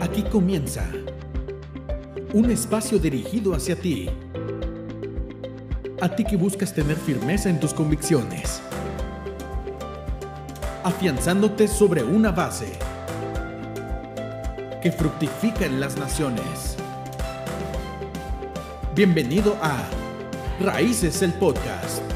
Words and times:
Aquí 0.00 0.22
comienza 0.22 0.82
un 2.32 2.50
espacio 2.50 2.98
dirigido 2.98 3.54
hacia 3.54 3.76
ti. 3.76 4.08
A 6.00 6.08
ti 6.08 6.24
que 6.24 6.36
buscas 6.36 6.72
tener 6.72 6.96
firmeza 6.96 7.50
en 7.50 7.60
tus 7.60 7.74
convicciones. 7.74 8.62
Afianzándote 10.84 11.68
sobre 11.68 12.02
una 12.02 12.30
base 12.30 12.72
que 14.82 14.90
fructifica 14.90 15.66
en 15.66 15.80
las 15.80 15.98
naciones. 15.98 16.76
Bienvenido 18.94 19.58
a 19.60 19.84
Raíces 20.60 21.20
el 21.20 21.34
Podcast. 21.34 22.09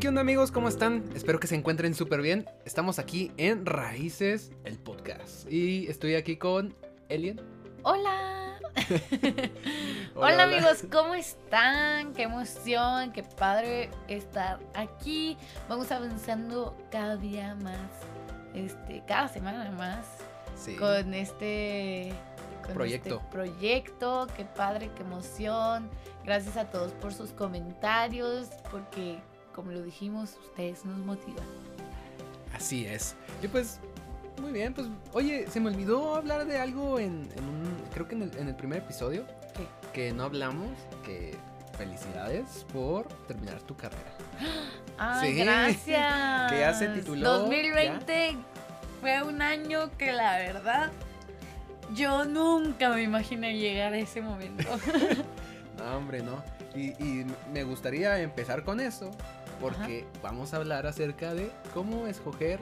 ¿Qué 0.00 0.08
onda 0.08 0.22
amigos? 0.22 0.50
¿Cómo 0.50 0.68
están? 0.68 1.04
Espero 1.14 1.38
que 1.40 1.46
se 1.46 1.54
encuentren 1.54 1.94
súper 1.94 2.22
bien. 2.22 2.48
Estamos 2.64 2.98
aquí 2.98 3.32
en 3.36 3.66
Raíces, 3.66 4.50
el 4.64 4.78
podcast. 4.78 5.50
Y 5.50 5.86
estoy 5.88 6.14
aquí 6.14 6.36
con 6.36 6.74
Elien. 7.10 7.38
Hola. 7.82 8.58
hola. 10.14 10.42
amigos, 10.44 10.84
¿cómo 10.90 11.14
están? 11.14 12.14
Qué 12.14 12.22
emoción, 12.22 13.12
qué 13.12 13.22
padre 13.22 13.90
estar 14.08 14.58
aquí. 14.74 15.36
Vamos 15.68 15.92
avanzando 15.92 16.76
cada 16.90 17.16
día 17.16 17.54
más, 17.56 17.90
este, 18.54 19.02
cada 19.06 19.28
semana 19.28 19.70
más 19.72 20.06
Sí. 20.56 20.76
con 20.76 21.12
este 21.14 22.12
Proyecto. 22.72 23.16
este 23.16 23.30
proyecto. 23.30 24.26
Qué 24.36 24.44
padre, 24.44 24.90
qué 24.96 25.02
emoción. 25.02 25.90
Gracias 26.24 26.56
a 26.56 26.70
todos 26.70 26.92
por 26.92 27.12
sus 27.12 27.30
comentarios, 27.32 28.48
porque 28.70 29.18
como 29.54 29.72
lo 29.72 29.82
dijimos, 29.82 30.36
ustedes 30.44 30.84
nos 30.84 30.98
motivan. 30.98 31.44
Así 32.54 32.86
es. 32.86 33.14
Y 33.42 33.48
pues, 33.48 33.80
muy 34.40 34.52
bien, 34.52 34.74
pues, 34.74 34.88
oye, 35.12 35.46
se 35.48 35.60
me 35.60 35.70
olvidó 35.70 36.14
hablar 36.14 36.46
de 36.46 36.58
algo 36.58 36.98
en, 36.98 37.28
en 37.36 37.44
un, 37.44 37.82
creo 37.92 38.08
que 38.08 38.14
en 38.14 38.22
el, 38.22 38.36
en 38.36 38.48
el 38.48 38.56
primer 38.56 38.78
episodio, 38.78 39.24
¿Qué? 39.54 39.66
que 39.92 40.12
no 40.12 40.24
hablamos, 40.24 40.70
que 41.04 41.36
felicidades 41.76 42.66
por 42.72 43.08
terminar 43.26 43.60
tu 43.62 43.76
carrera. 43.76 44.12
Sí, 45.22 45.32
gracias. 45.32 46.52
que 46.52 46.58
ya 46.58 46.74
se 46.74 46.88
tituló, 46.88 47.38
2020 47.38 48.36
fue 49.00 49.22
un 49.22 49.40
año 49.40 49.90
que 49.96 50.12
la 50.12 50.36
verdad 50.36 50.92
yo 51.94 52.26
nunca 52.26 52.90
me 52.90 53.02
imaginé 53.02 53.56
llegar 53.56 53.94
a 53.94 53.98
ese 53.98 54.20
momento. 54.20 54.64
No, 55.78 55.96
hombre, 55.96 56.22
no. 56.22 56.44
Y, 56.74 56.88
y 57.02 57.24
me 57.54 57.64
gustaría 57.64 58.20
empezar 58.20 58.64
con 58.64 58.80
eso, 58.80 59.10
porque 59.60 60.06
vamos 60.22 60.54
a 60.54 60.56
hablar 60.58 60.86
acerca 60.86 61.34
de 61.34 61.50
cómo 61.74 62.06
escoger 62.06 62.60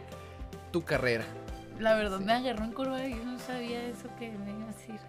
tu 0.72 0.84
carrera. 0.84 1.24
La 1.78 1.94
verdad 1.94 2.18
Sí. 2.18 2.24
me 2.24 2.32
agarró 2.32 2.64
en 2.64 2.72
curva 2.72 3.06
y 3.06 3.10
yo 3.16 3.24
no 3.24 3.38
sabía 3.38 3.80
eso 3.84 4.08
que 4.18 4.30
me 4.32 4.50
iba 4.50 4.64
a 4.64 4.66
decir. 4.66 5.00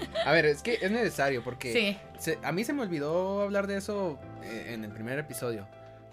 Sí, 0.00 0.06
A 0.24 0.30
ver, 0.32 0.46
es 0.46 0.62
que 0.62 0.78
es 0.80 0.90
necesario, 0.90 1.42
porque 1.42 1.72
Sí, 1.72 1.98
se- 2.18 2.38
a 2.44 2.52
mí 2.52 2.62
se 2.62 2.72
me 2.72 2.82
olvidó 2.82 3.42
hablar 3.42 3.66
de 3.66 3.76
eso 3.76 4.18
eh, 4.44 4.66
en 4.72 4.84
el 4.84 4.92
primer 4.92 5.18
episodio. 5.18 5.66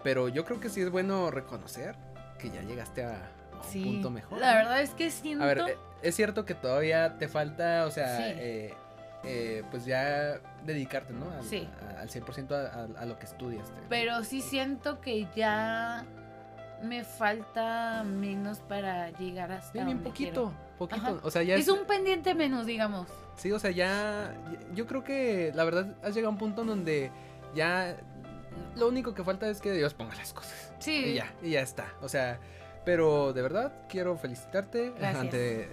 Pero 0.03 0.28
yo 0.30 0.45
creo 0.45 0.59
que 0.59 0.70
sí 0.70 0.81
es 0.81 0.89
bueno 0.89 1.30
reconocer 1.31 1.95
que 2.39 2.50
ya 2.50 2.61
llegaste 2.64 3.03
a, 3.05 3.11
a 3.53 3.67
un 3.75 3.83
punto 3.83 4.09
mejor. 4.09 4.39
La 4.39 4.55
verdad 4.55 4.81
es 4.81 4.89
que 4.92 5.11
siento. 5.11 5.44
A 5.44 5.48
ver, 5.48 5.59
eh, 5.59 5.77
es 6.02 6.16
cierto 6.16 6.44
que 6.44 6.55
todavía 6.55 7.17
te 7.20 7.27
falta, 7.27 7.86
o 7.86 7.92
sea, 7.92 8.31
eh, 8.31 8.73
eh, 9.24 9.64
pues 9.72 9.86
ya 9.86 10.40
dedicarte, 10.66 11.14
¿no? 11.14 11.30
Al, 11.32 11.44
Sí. 11.44 11.68
a- 11.98 12.02
al 12.02 12.10
100% 12.10 12.52
a, 12.56 12.84
a- 13.00 13.02
a 13.02 13.06
lo 13.06 13.18
que 13.20 13.26
estudias. 13.26 13.72
Pero 13.90 14.24
sí 14.24 14.42
siento 14.42 15.00
que 15.02 15.28
ya 15.36 16.06
me 16.84 17.04
falta 17.04 18.04
menos 18.04 18.60
para 18.60 19.10
llegar 19.12 19.52
hasta. 19.52 19.72
Bien, 19.73 19.86
bien 19.86 19.98
donde 19.98 20.10
poquito, 20.10 20.32
quiero. 20.52 20.78
poquito. 20.78 21.02
Ajá. 21.02 21.16
O 21.23 21.32
sea, 21.32 21.44
ya 21.44 21.56
Es 21.56 21.67
un 21.70 21.86
pendiente 21.86 22.36
menos, 22.36 22.66
digamos. 22.66 23.08
Sí, 23.38 23.52
o 23.52 23.60
sea, 23.60 23.72
ya. 23.72 24.33
Yo 24.76 24.86
creo 24.86 25.04
que 25.04 25.52
la 25.56 25.64
verdad 25.64 25.95
has 26.04 26.14
llegado 26.14 26.28
a 26.28 26.32
un 26.32 26.38
punto 26.38 26.62
en 26.62 26.67
donde 26.67 27.12
ya. 27.56 27.95
Lo 28.76 28.88
único 28.88 29.14
que 29.14 29.23
falta 29.23 29.48
es 29.50 29.62
que 29.62 29.72
Dios 29.72 29.94
ponga 29.94 30.16
las 30.16 30.33
cosas. 30.33 30.73
Sí. 30.80 30.95
Y 31.06 31.14
ya, 31.16 31.33
y 31.42 31.52
ya 31.52 31.62
está. 31.62 31.86
O 32.02 32.10
sea, 32.10 32.39
pero 32.86 33.33
de 33.33 33.42
verdad 33.42 33.71
quiero 33.89 34.17
felicitarte 34.17 34.92
Gracias. 34.98 35.16
ante 35.21 35.70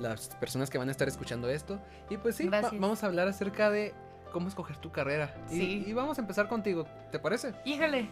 la- 0.00 0.08
las 0.10 0.28
personas 0.36 0.68
que 0.70 0.78
van 0.78 0.88
a 0.88 0.92
estar 0.92 1.08
escuchando 1.08 1.48
esto. 1.48 1.78
Y 2.10 2.16
pues 2.18 2.36
sí, 2.36 2.48
va- 2.48 2.60
vamos 2.72 3.02
a 3.02 3.06
hablar 3.06 3.28
acerca 3.28 3.70
de 3.70 3.94
cómo 4.32 4.48
escoger 4.48 4.76
tu 4.76 4.92
carrera. 4.92 5.34
Y, 5.50 5.56
Sí. 5.56 5.84
y 5.86 5.92
vamos 5.92 6.18
a 6.18 6.20
empezar 6.20 6.48
contigo, 6.48 6.86
¿te 7.10 7.18
parece? 7.18 7.54
Híjole, 7.64 8.08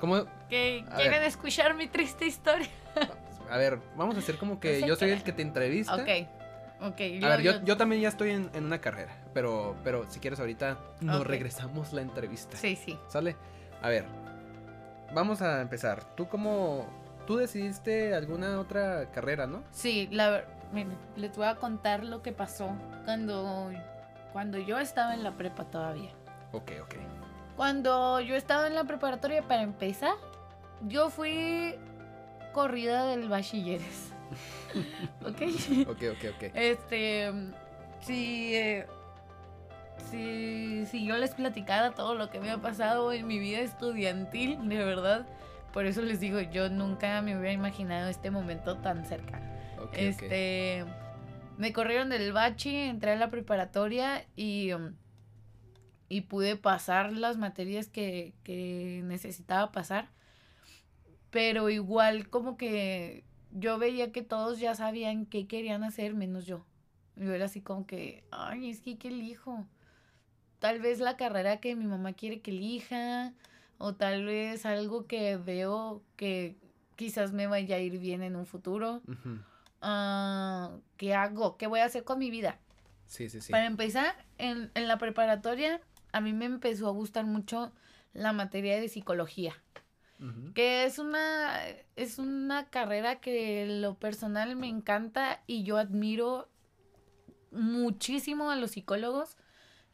¿Cómo? 0.00 0.24
que 0.48 0.84
A 0.90 0.96
quieren 0.96 1.22
escuchar 1.24 1.74
mi 1.74 1.88
triste 1.88 2.26
historia. 2.26 2.68
A 3.50 3.56
ver, 3.56 3.78
vamos 3.96 4.14
a 4.16 4.18
hacer 4.18 4.36
como 4.36 4.60
que 4.60 4.74
No 4.74 4.80
se 4.80 4.86
yo 4.88 4.96
soy 4.96 5.10
el 5.10 5.22
que 5.22 5.32
te 5.32 5.40
entrevista. 5.42 5.94
Ok, 5.94 6.08
ok. 6.82 7.00
A 7.24 7.28
ver, 7.30 7.40
yo, 7.40 7.62
yo 7.64 7.76
también 7.78 8.02
ya 8.02 8.08
estoy 8.10 8.30
en, 8.32 8.50
en 8.52 8.64
una 8.66 8.78
carrera, 8.80 9.16
pero, 9.32 9.74
pero 9.82 10.04
si 10.10 10.20
quieres 10.20 10.38
ahorita 10.38 10.78
nos 11.00 11.22
Ok. 11.22 11.26
regresamos 11.28 11.94
la 11.94 12.02
entrevista. 12.02 12.58
Sí, 12.58 12.76
sí. 12.76 12.98
¿Sale? 13.08 13.36
A 13.80 13.88
ver, 13.88 14.04
vamos 15.14 15.40
a 15.42 15.62
empezar. 15.62 16.04
¿Tú 16.14 16.28
cómo... 16.28 16.86
Tú 17.28 17.36
decidiste 17.36 18.14
alguna 18.14 18.58
otra 18.58 19.10
carrera, 19.10 19.46
¿no? 19.46 19.62
Sí, 19.70 20.08
la 20.10 20.44
miren, 20.72 20.96
les 21.14 21.36
voy 21.36 21.44
a 21.44 21.56
contar 21.56 22.02
lo 22.02 22.22
que 22.22 22.32
pasó 22.32 22.70
cuando, 23.04 23.70
cuando 24.32 24.56
yo 24.56 24.78
estaba 24.78 25.12
en 25.12 25.22
la 25.22 25.36
prepa 25.36 25.64
todavía. 25.64 26.08
Ok, 26.52 26.72
ok. 26.82 26.94
Cuando 27.54 28.18
yo 28.20 28.34
estaba 28.34 28.66
en 28.66 28.74
la 28.74 28.84
preparatoria, 28.84 29.42
para 29.42 29.60
empezar, 29.60 30.14
yo 30.86 31.10
fui 31.10 31.74
corrida 32.54 33.04
del 33.04 33.28
bachilleres. 33.28 34.10
¿Ok? 35.20 35.42
Ok, 35.86 36.02
ok, 36.12 36.24
ok. 36.34 36.42
Este, 36.54 37.30
si, 38.00 38.54
eh, 38.56 38.86
si, 40.10 40.86
si 40.86 41.04
yo 41.04 41.18
les 41.18 41.34
platicara 41.34 41.90
todo 41.90 42.14
lo 42.14 42.30
que 42.30 42.40
me 42.40 42.50
ha 42.50 42.56
pasado 42.56 43.12
en 43.12 43.26
mi 43.26 43.38
vida 43.38 43.58
estudiantil, 43.58 44.66
de 44.66 44.82
verdad, 44.82 45.26
por 45.72 45.86
eso 45.86 46.02
les 46.02 46.20
digo, 46.20 46.40
yo 46.40 46.68
nunca 46.68 47.20
me 47.22 47.36
hubiera 47.36 47.52
imaginado 47.52 48.08
este 48.08 48.30
momento 48.30 48.78
tan 48.78 49.04
cerca. 49.04 49.40
este, 49.92 50.84
me 51.56 51.72
corrieron 51.72 52.08
del 52.08 52.32
bachi, 52.32 52.74
entré 52.74 53.12
a 53.12 53.16
la 53.16 53.30
preparatoria 53.30 54.24
y, 54.36 54.72
um, 54.72 54.94
y 56.08 56.22
pude 56.22 56.56
pasar 56.56 57.12
las 57.12 57.36
materias 57.36 57.88
que, 57.88 58.34
que 58.44 59.02
necesitaba 59.04 59.72
pasar. 59.72 60.08
Pero 61.30 61.68
igual 61.68 62.28
como 62.30 62.56
que 62.56 63.24
yo 63.50 63.78
veía 63.78 64.12
que 64.12 64.22
todos 64.22 64.58
ya 64.60 64.74
sabían 64.74 65.26
qué 65.26 65.46
querían 65.46 65.84
hacer 65.84 66.14
menos 66.14 66.46
yo. 66.46 66.64
Yo 67.16 67.32
era 67.32 67.46
así 67.46 67.60
como 67.60 67.86
que, 67.86 68.24
ay, 68.30 68.70
es 68.70 68.80
que 68.80 68.96
¿qué 68.96 69.08
elijo? 69.08 69.66
Tal 70.60 70.80
vez 70.80 71.00
la 71.00 71.16
carrera 71.16 71.58
que 71.58 71.76
mi 71.76 71.86
mamá 71.86 72.12
quiere 72.12 72.40
que 72.40 72.52
elija, 72.52 73.32
o 73.78 73.94
tal 73.94 74.24
vez 74.24 74.66
algo 74.66 75.06
que 75.06 75.36
veo 75.36 76.02
que 76.16 76.56
quizás 76.96 77.32
me 77.32 77.46
vaya 77.46 77.76
a 77.76 77.78
ir 77.78 77.98
bien 77.98 78.22
en 78.22 78.36
un 78.36 78.46
futuro. 78.46 79.02
Ah, 79.80 80.76
¿Qué 80.96 81.14
hago? 81.14 81.56
¿Qué 81.56 81.66
voy 81.66 81.80
a 81.80 81.84
hacer 81.84 82.04
con 82.04 82.18
mi 82.18 82.30
vida? 82.30 82.58
Sí, 83.06 83.28
sí, 83.28 83.40
sí. 83.40 83.52
Para 83.52 83.66
empezar, 83.66 84.14
en, 84.36 84.70
en 84.74 84.88
la 84.88 84.98
preparatoria, 84.98 85.80
a 86.12 86.20
mí 86.20 86.32
me 86.32 86.44
empezó 86.44 86.88
a 86.88 86.92
gustar 86.92 87.24
mucho 87.24 87.72
la 88.12 88.32
materia 88.32 88.80
de 88.80 88.88
psicología 88.88 89.54
que 90.54 90.84
es 90.84 90.98
una 90.98 91.60
es 91.94 92.18
una 92.18 92.68
carrera 92.70 93.20
que 93.20 93.66
lo 93.80 93.94
personal 93.94 94.56
me 94.56 94.68
encanta 94.68 95.42
y 95.46 95.62
yo 95.62 95.76
admiro 95.76 96.48
muchísimo 97.52 98.50
a 98.50 98.56
los 98.56 98.72
psicólogos. 98.72 99.36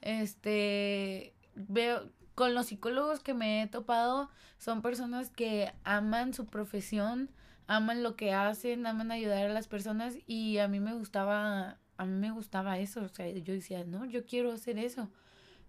Este 0.01 1.35
veo 1.55 2.11
con 2.35 2.55
los 2.55 2.67
psicólogos 2.67 3.21
que 3.21 3.35
me 3.35 3.63
he 3.63 3.67
topado 3.67 4.31
son 4.59 4.83
personas 4.83 5.31
que 5.31 5.73
aman 5.85 6.35
su 6.35 6.47
profesión, 6.47 7.31
aman 7.67 8.03
lo 8.03 8.17
que 8.17 8.33
hacen, 8.33 8.87
aman 8.87 9.11
ayudar 9.11 9.47
a 9.47 9.53
las 9.53 9.69
personas 9.69 10.17
y 10.27 10.59
a 10.59 10.69
mí 10.69 10.81
me 10.81 10.95
gustaba 10.95 11.79
a 11.97 12.05
mí 12.07 12.19
me 12.19 12.33
gustaba 12.33 12.79
eso, 12.79 13.03
o 13.03 13.09
sea, 13.09 13.29
yo 13.31 13.53
decía, 13.55 13.85
"No, 13.85 14.05
yo 14.05 14.27
quiero 14.27 14.53
hacer 14.53 14.79
eso." 14.79 15.11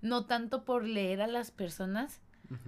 No 0.02 0.26
tanto 0.26 0.66
por 0.66 0.84
leer 0.84 1.22
a 1.22 1.28
las 1.28 1.52
personas, 1.52 2.20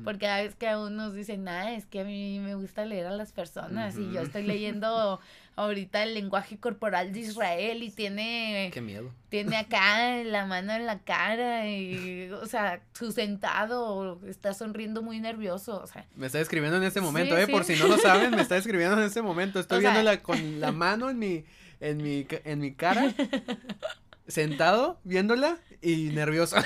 porque 0.03 0.27
a 0.27 0.37
veces 0.37 0.55
que 0.55 0.67
a 0.67 0.79
unos 0.79 1.13
dicen, 1.13 1.47
ah, 1.47 1.73
es 1.73 1.85
que 1.85 2.01
a 2.01 2.03
mí 2.03 2.39
me 2.39 2.55
gusta 2.55 2.85
leer 2.85 3.05
a 3.07 3.11
las 3.11 3.31
personas 3.31 3.97
y 3.97 4.11
yo 4.11 4.21
estoy 4.21 4.43
leyendo 4.43 5.19
ahorita 5.57 6.03
el 6.03 6.13
lenguaje 6.13 6.57
corporal 6.59 7.11
de 7.11 7.19
Israel 7.19 7.83
y 7.83 7.89
tiene, 7.91 8.69
Qué 8.73 8.79
miedo. 8.79 9.11
tiene 9.29 9.57
acá 9.57 10.23
la 10.23 10.45
mano 10.45 10.71
en 10.73 10.85
la 10.85 10.99
cara 10.99 11.67
y, 11.69 12.29
o 12.31 12.45
sea, 12.45 12.81
su 12.93 13.11
sentado 13.11 14.21
está 14.25 14.53
sonriendo 14.53 15.01
muy 15.01 15.19
nervioso, 15.19 15.81
o 15.81 15.87
sea, 15.87 16.07
Me 16.15 16.27
está 16.27 16.39
escribiendo 16.39 16.77
en 16.77 16.83
este 16.83 17.01
momento, 17.01 17.35
Sí, 17.35 17.41
¿eh? 17.41 17.45
sí. 17.47 17.51
Por 17.51 17.63
si 17.65 17.75
no 17.75 17.87
lo 17.87 17.97
saben, 17.97 18.31
me 18.31 18.41
está 18.41 18.55
escribiendo 18.55 18.97
en 18.97 19.03
este 19.03 19.21
momento. 19.21 19.59
Estoy 19.59 19.79
O 19.79 19.81
sea- 19.81 19.91
viéndola 19.91 20.21
con 20.23 20.59
la 20.61 20.71
mano 20.71 21.09
en 21.09 21.19
mi, 21.19 21.43
en 21.81 21.97
mi, 21.97 22.25
en 22.29 22.59
mi 22.59 22.73
cara, 22.75 23.13
sentado, 24.27 24.99
viéndola 25.03 25.57
y 25.81 26.09
nervioso. 26.11 26.57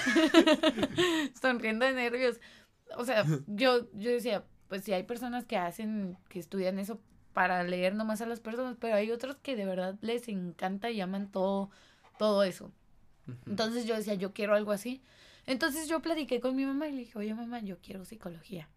sonriendo 1.41 1.85
de 1.85 1.93
nervios. 1.93 2.39
O 2.97 3.05
sea, 3.05 3.23
yo, 3.47 3.87
yo 3.93 4.11
decía, 4.11 4.43
pues 4.67 4.83
sí 4.83 4.93
hay 4.93 5.03
personas 5.03 5.45
que 5.45 5.57
hacen, 5.57 6.17
que 6.29 6.39
estudian 6.39 6.79
eso 6.79 6.99
para 7.33 7.63
leer 7.63 7.95
nomás 7.95 8.21
a 8.21 8.25
las 8.25 8.39
personas, 8.39 8.75
pero 8.79 8.95
hay 8.95 9.11
otros 9.11 9.37
que 9.37 9.55
de 9.55 9.65
verdad 9.65 9.95
les 10.01 10.27
encanta 10.27 10.91
y 10.91 11.01
aman 11.01 11.31
todo, 11.31 11.69
todo 12.17 12.43
eso. 12.43 12.71
Entonces 13.47 13.85
yo 13.85 13.95
decía, 13.95 14.15
yo 14.15 14.33
quiero 14.33 14.55
algo 14.55 14.71
así. 14.71 15.01
Entonces 15.45 15.87
yo 15.87 16.01
platiqué 16.01 16.39
con 16.39 16.55
mi 16.55 16.65
mamá 16.65 16.87
y 16.87 16.91
le 16.91 16.97
dije, 16.99 17.17
oye 17.17 17.33
mamá, 17.33 17.59
yo 17.61 17.77
quiero 17.79 18.05
psicología. 18.05 18.67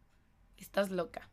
Estás 0.58 0.90
loca. 0.90 1.28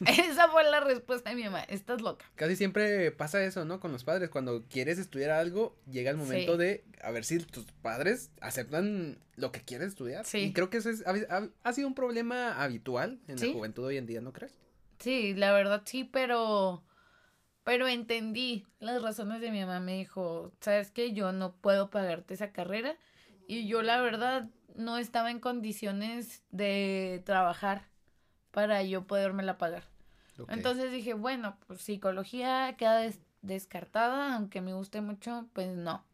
Esa 0.06 0.48
fue 0.48 0.64
la 0.64 0.80
respuesta 0.80 1.30
de 1.30 1.36
mi 1.36 1.44
mamá, 1.44 1.60
estás 1.62 2.00
loca. 2.00 2.24
Casi 2.34 2.56
siempre 2.56 3.12
pasa 3.12 3.44
eso, 3.44 3.64
¿no? 3.64 3.80
Con 3.80 3.92
los 3.92 4.04
padres, 4.04 4.30
cuando 4.30 4.64
quieres 4.64 4.98
estudiar 4.98 5.30
algo, 5.30 5.76
llega 5.90 6.10
el 6.10 6.16
momento 6.16 6.56
de 6.56 6.84
a 7.02 7.10
ver 7.10 7.24
si 7.24 7.38
tus 7.38 7.66
padres 7.82 8.30
aceptan 8.40 9.18
lo 9.36 9.52
que 9.52 9.60
quieres 9.60 9.88
estudiar. 9.88 10.24
Sí. 10.24 10.38
Y 10.38 10.52
creo 10.52 10.70
que 10.70 10.78
eso 10.78 10.90
es, 10.90 11.04
ha, 11.06 11.72
sido 11.72 11.86
un 11.86 11.94
problema 11.94 12.62
habitual 12.62 13.20
en 13.28 13.38
la 13.38 13.52
juventud 13.52 13.84
hoy 13.84 13.96
en 13.96 14.06
día, 14.06 14.20
¿no 14.20 14.32
crees? 14.32 14.54
Sí, 15.00 15.34
la 15.34 15.52
verdad 15.52 15.82
sí, 15.84 16.04
pero 16.04 16.84
pero 17.64 17.88
entendí 17.88 18.66
las 18.78 19.02
razones 19.02 19.40
de 19.40 19.50
mi 19.50 19.60
mamá. 19.60 19.80
Me 19.80 19.96
dijo, 19.96 20.52
¿sabes 20.60 20.90
qué? 20.90 21.12
Yo 21.12 21.32
no 21.32 21.52
puedo 21.52 21.90
pagarte 21.90 22.34
esa 22.34 22.52
carrera. 22.52 22.96
Y 23.46 23.66
yo 23.66 23.82
la 23.82 24.00
verdad 24.00 24.48
no 24.74 24.98
estaba 24.98 25.30
en 25.30 25.40
condiciones 25.40 26.42
de 26.50 27.22
trabajar 27.24 27.86
para 28.50 28.82
yo 28.82 29.06
podérmela 29.06 29.58
pagar. 29.58 29.84
Entonces 30.48 30.90
dije, 30.90 31.12
bueno, 31.14 31.58
pues 31.66 31.82
psicología 31.82 32.74
queda 32.78 33.02
descartada, 33.42 34.36
aunque 34.36 34.60
me 34.60 34.72
guste 34.72 35.00
mucho, 35.00 35.46
pues 35.52 35.76
no. 35.76 36.04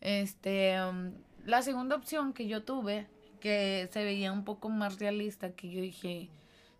Este, 0.00 0.82
um, 0.82 1.12
la 1.44 1.60
segunda 1.60 1.96
opción 1.96 2.32
que 2.32 2.46
yo 2.46 2.64
tuve, 2.64 3.06
que 3.38 3.88
se 3.92 4.02
veía 4.02 4.32
un 4.32 4.44
poco 4.44 4.70
más 4.70 4.98
realista, 4.98 5.52
que 5.52 5.70
yo 5.70 5.80
dije, 5.82 6.30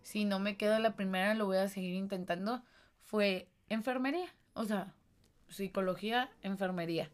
si 0.03 0.25
no 0.25 0.39
me 0.39 0.57
quedo 0.57 0.79
la 0.79 0.95
primera, 0.95 1.33
lo 1.33 1.45
voy 1.45 1.57
a 1.57 1.67
seguir 1.67 1.95
intentando, 1.95 2.63
fue 3.05 3.47
enfermería. 3.69 4.33
O 4.53 4.65
sea, 4.65 4.93
psicología, 5.49 6.29
enfermería. 6.41 7.09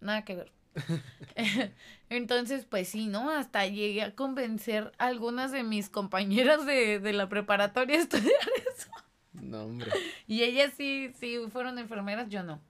Nada 0.00 0.24
que 0.24 0.36
ver. 0.36 0.52
Entonces, 2.10 2.64
pues 2.64 2.88
sí, 2.88 3.06
¿no? 3.06 3.30
Hasta 3.30 3.66
llegué 3.66 4.02
a 4.02 4.14
convencer 4.14 4.92
a 4.98 5.06
algunas 5.06 5.52
de 5.52 5.62
mis 5.62 5.88
compañeras 5.90 6.64
de, 6.66 7.00
la 7.12 7.28
preparatoria 7.28 7.96
a 7.96 8.02
estudiar 8.02 8.32
eso. 8.76 8.90
No, 9.32 9.64
hombre. 9.64 9.90
Y 10.26 10.42
ellas 10.42 10.72
sí, 10.76 11.12
sí 11.18 11.38
fueron 11.52 11.78
enfermeras, 11.78 12.28
yo 12.28 12.42
no. 12.42 12.60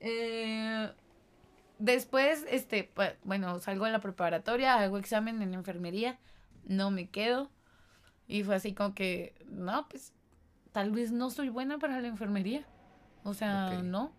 Eh, 0.00 0.90
después, 1.78 2.44
este, 2.48 2.90
bueno, 3.24 3.58
salgo 3.60 3.86
de 3.86 3.92
la 3.92 4.00
preparatoria, 4.00 4.74
hago 4.74 4.98
examen 4.98 5.42
en 5.42 5.54
enfermería, 5.54 6.18
no 6.66 6.90
me 6.90 7.08
quedo. 7.08 7.50
Y 8.28 8.44
fue 8.44 8.54
así 8.54 8.74
como 8.74 8.94
que, 8.94 9.34
no, 9.50 9.88
pues, 9.88 10.12
tal 10.70 10.92
vez 10.92 11.10
no 11.10 11.30
soy 11.30 11.48
buena 11.48 11.78
para 11.78 12.00
la 12.00 12.08
enfermería. 12.08 12.64
O 13.24 13.34
sea, 13.34 13.82
no. 13.82 14.12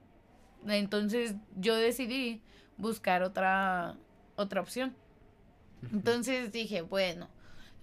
Entonces 0.67 1.35
yo 1.55 1.75
decidí 1.75 2.41
buscar 2.77 3.23
otra, 3.23 3.95
otra 4.35 4.61
opción. 4.61 4.95
Entonces 5.93 6.51
dije, 6.51 6.81
bueno, 6.81 7.29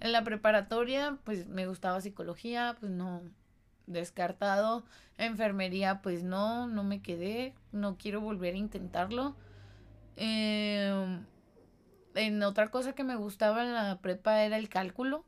en 0.01 0.13
la 0.13 0.25
preparatoria 0.25 1.19
pues 1.25 1.47
me 1.47 1.67
gustaba 1.67 2.01
psicología, 2.01 2.77
pues 2.79 2.93
no, 2.93 3.23
descartado. 3.87 4.85
Enfermería 5.17 6.03
pues 6.03 6.23
no, 6.23 6.67
no 6.67 6.85
me 6.85 7.01
quedé, 7.01 7.55
no 7.73 7.97
quiero 7.97 8.21
volver 8.21 8.55
a 8.55 8.59
intentarlo. 8.59 9.37
Em, 10.17 11.25
en 12.15 12.43
otra 12.43 12.71
cosa 12.71 12.95
que 12.95 13.05
me 13.05 13.17
gustaba 13.17 13.65
en 13.65 13.73
la 13.73 13.99
prepa 14.01 14.43
era 14.43 14.59
el 14.59 14.69
cálculo. 14.69 15.25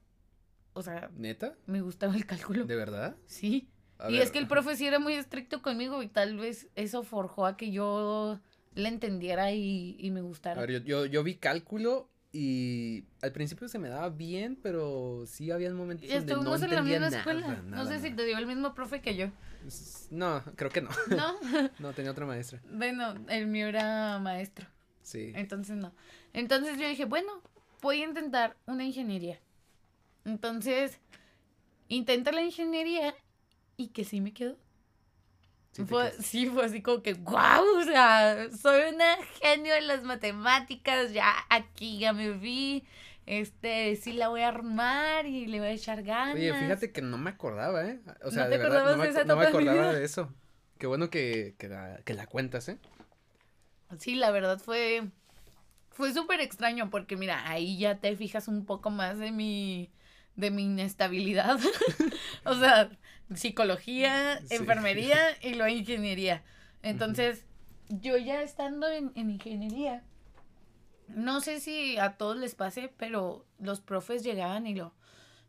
O 0.79 0.83
sea, 0.83 1.11
¿neta? 1.17 1.57
Me 1.67 1.81
gustaba 1.81 2.15
el 2.15 2.25
cálculo. 2.25 2.65
¿De 2.65 2.77
verdad? 2.77 3.17
Sí. 3.27 3.69
y 4.09 4.19
es 4.19 4.31
que 4.31 4.39
el 4.39 4.47
profe 4.47 4.77
sí 4.77 4.87
era 4.87 5.01
muy 5.01 5.15
estricto 5.15 5.61
conmigo 5.61 6.05
y 6.05 6.07
tal 6.07 6.37
vez 6.37 6.69
eso 6.77 7.03
forjó 7.03 7.47
a 7.47 7.57
que 7.57 7.73
yo 7.73 8.39
le 8.77 8.89
entendiera 8.89 9.51
y, 9.51 10.09
me 10.13 10.21
gustara. 10.21 10.63
A 10.63 10.65
ver, 10.65 10.85
yo, 10.85 11.05
yo, 11.05 11.25
vi 11.25 11.35
cálculo 11.35 12.09
y 12.33 13.07
al 13.23 13.33
principio 13.33 13.67
se 13.67 13.81
me 13.81 13.89
daba 13.89 14.09
bien, 14.11 14.57
pero 14.63 15.25
sí 15.27 15.51
había 15.51 15.75
momentos 15.75 16.09
donde 16.09 16.33
no 16.33 16.55
entendía 16.55 16.77
en 16.77 17.03
la 17.03 17.09
misma 17.09 17.19
escuela. 17.19 17.63
no 17.65 17.87
sé 17.87 17.99
si 17.99 18.13
te 18.13 18.25
dio 18.25 18.39
el 18.39 18.47
mismo 18.47 18.73
profe 18.73 19.01
que 19.01 19.17
yo. 19.17 19.33
No, 20.11 20.45
creo 20.55 20.71
que 20.71 20.81
no. 20.81 20.91
¿No? 21.09 21.35
no, 21.81 21.93
tenía 21.93 22.13
otra 22.13 22.25
maestra. 22.25 22.63
Bueno, 22.73 23.15
el 23.29 23.49
mío 23.49 23.67
era 23.67 24.21
maestro. 24.21 24.69
Sí. 25.03 25.33
Entonces 25.35 25.77
no. 25.77 25.93
Entonces 26.33 26.79
yo 26.79 26.87
dije, 26.87 27.05
bueno, 27.05 27.43
voy 27.83 28.03
a 28.03 28.05
intentar 28.05 28.57
una 28.67 28.85
ingeniería. 28.85 29.41
Entonces, 30.29 31.01
intenté 31.89 32.33
la 32.33 32.43
ingeniería 32.43 33.15
y 33.77 33.89
que 33.89 34.05
sí 34.05 34.21
me 34.21 34.33
quedó. 34.35 34.57
Sí, 35.73 35.85
fue, 35.85 36.13
sí, 36.21 36.47
fue 36.47 36.65
así 36.65 36.83
como 36.83 37.03
que, 37.03 37.15
wow, 37.15 37.79
o 37.79 37.85
sea, 37.85 38.49
soy 38.51 38.95
una 38.95 39.17
genio 39.41 39.75
en 39.75 39.87
las 39.87 40.03
matemáticas, 40.03 41.13
ya 41.13 41.33
aquí 41.49 41.99
ya 41.99 42.13
me 42.13 42.33
vi, 42.33 42.85
este, 43.27 43.97
sí 43.97 44.13
la 44.13 44.29
voy 44.29 44.43
a 44.43 44.49
armar 44.49 45.27
y 45.27 45.47
le 45.47 45.61
voy 45.61 45.69
a 45.69 45.73
echar 45.73 46.03
ganas. 46.03 46.35
Oye, 46.35 46.53
fíjate 46.53 46.93
que 46.93 47.01
no 47.01 47.17
me 47.17 47.31
acordaba, 47.31 47.87
¿eh? 47.87 48.01
O 48.23 48.31
sea, 48.31 48.49
de 48.49 48.59
verdad, 48.59 48.97
no 48.97 49.03
me, 49.03 49.25
no 49.25 49.37
me 49.37 49.47
acordaba 49.47 49.93
de 49.93 50.05
eso. 50.05 50.33
Qué 50.79 50.87
bueno 50.87 51.11
que, 51.11 51.55
que, 51.59 51.69
la, 51.69 52.01
que 52.05 52.15
la 52.15 52.27
cuentas, 52.27 52.69
¿eh? 52.69 52.79
Sí, 53.99 54.15
la 54.15 54.31
verdad 54.31 54.59
fue, 54.59 55.09
fue 55.91 56.13
súper 56.13 56.41
extraño 56.41 56.91
porque 56.91 57.17
mira, 57.17 57.49
ahí 57.49 57.79
ya 57.79 57.99
te 57.99 58.17
fijas 58.17 58.49
un 58.49 58.65
poco 58.67 58.91
más 58.91 59.19
de 59.19 59.33
mi, 59.33 59.91
de 60.39 60.53
mi 60.53 60.65
inestabilidad. 60.65 61.59
o 62.45 62.55
sea, 62.55 62.89
psicología, 63.35 64.41
enfermería 64.51 65.19
y 65.43 65.55
luego 65.55 65.69
ingeniería. 65.69 66.45
Entonces, 66.83 67.45
yo 67.89 68.17
ya 68.17 68.43
estando 68.43 68.89
en, 68.89 69.13
ingeniería, 69.17 70.05
no 71.09 71.41
sé 71.41 71.59
si 71.59 71.99
a 71.99 72.17
todos 72.17 72.37
les 72.37 72.55
pase, 72.55 72.91
pero 72.97 73.45
los 73.59 73.81
profes 73.81 74.23
llegaban 74.23 74.67
y 74.69 74.77
lo 74.77 74.95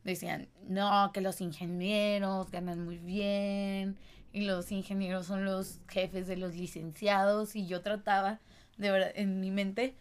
decían, 0.04 0.50
no, 0.68 1.12
que 1.14 1.22
los 1.22 1.40
ingenieros 1.40 2.50
ganan 2.50 2.84
muy 2.84 2.98
bien 2.98 3.96
y 4.34 4.42
los 4.42 4.72
ingenieros 4.72 5.28
son 5.28 5.46
los 5.46 5.82
jefes 5.88 6.26
de 6.26 6.36
los 6.36 6.56
licenciados 6.56 7.56
y 7.56 7.68
yo 7.68 7.82
trataba, 7.82 8.40
de 8.78 8.90
verdad, 8.90 9.12
en 9.14 9.40
mi 9.40 9.52
mente, 9.52 9.96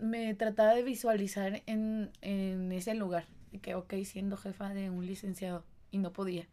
me 0.00 0.34
trataba 0.34 0.74
de 0.74 0.82
visualizar 0.82 1.62
en, 1.66 2.10
en 2.22 2.72
ese 2.72 2.94
lugar, 2.94 3.26
que, 3.58 3.74
ok, 3.74 3.94
siendo 4.04 4.36
jefa 4.36 4.74
de 4.74 4.90
un 4.90 5.06
licenciado, 5.06 5.64
y 5.90 5.98
no 5.98 6.12
podía. 6.12 6.48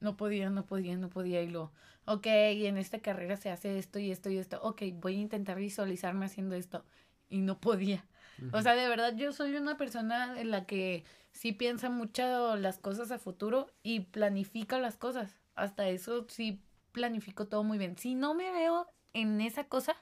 No 0.00 0.16
podía, 0.16 0.50
no 0.50 0.66
podía, 0.66 0.96
no 0.96 1.08
podía. 1.08 1.42
Y 1.42 1.48
lo, 1.48 1.72
ok, 2.04 2.26
y 2.54 2.66
en 2.66 2.76
esta 2.76 2.98
carrera 2.98 3.36
se 3.36 3.50
hace 3.50 3.78
esto 3.78 3.98
y 3.98 4.10
esto 4.10 4.28
y 4.28 4.38
esto. 4.38 4.60
Ok, 4.62 4.82
voy 4.94 5.16
a 5.16 5.20
intentar 5.20 5.56
visualizarme 5.56 6.26
haciendo 6.26 6.54
esto. 6.56 6.84
Y 7.30 7.38
no 7.38 7.60
podía. 7.60 8.04
O 8.52 8.60
sea, 8.62 8.74
de 8.74 8.88
verdad, 8.88 9.14
yo 9.16 9.32
soy 9.32 9.54
una 9.54 9.76
persona 9.76 10.40
en 10.40 10.50
la 10.50 10.66
que 10.66 11.04
sí 11.32 11.52
piensa 11.52 11.88
mucho 11.88 12.56
las 12.56 12.78
cosas 12.78 13.10
a 13.12 13.18
futuro 13.18 13.70
y 13.82 14.00
planifica 14.00 14.78
las 14.78 14.96
cosas. 14.96 15.38
Hasta 15.54 15.88
eso 15.88 16.26
sí 16.28 16.60
planifico 16.92 17.46
todo 17.46 17.62
muy 17.62 17.78
bien. 17.78 17.96
Si 17.96 18.14
no 18.14 18.34
me 18.34 18.50
veo 18.52 18.88
en 19.12 19.40
esa 19.40 19.64
cosa, 19.64 19.96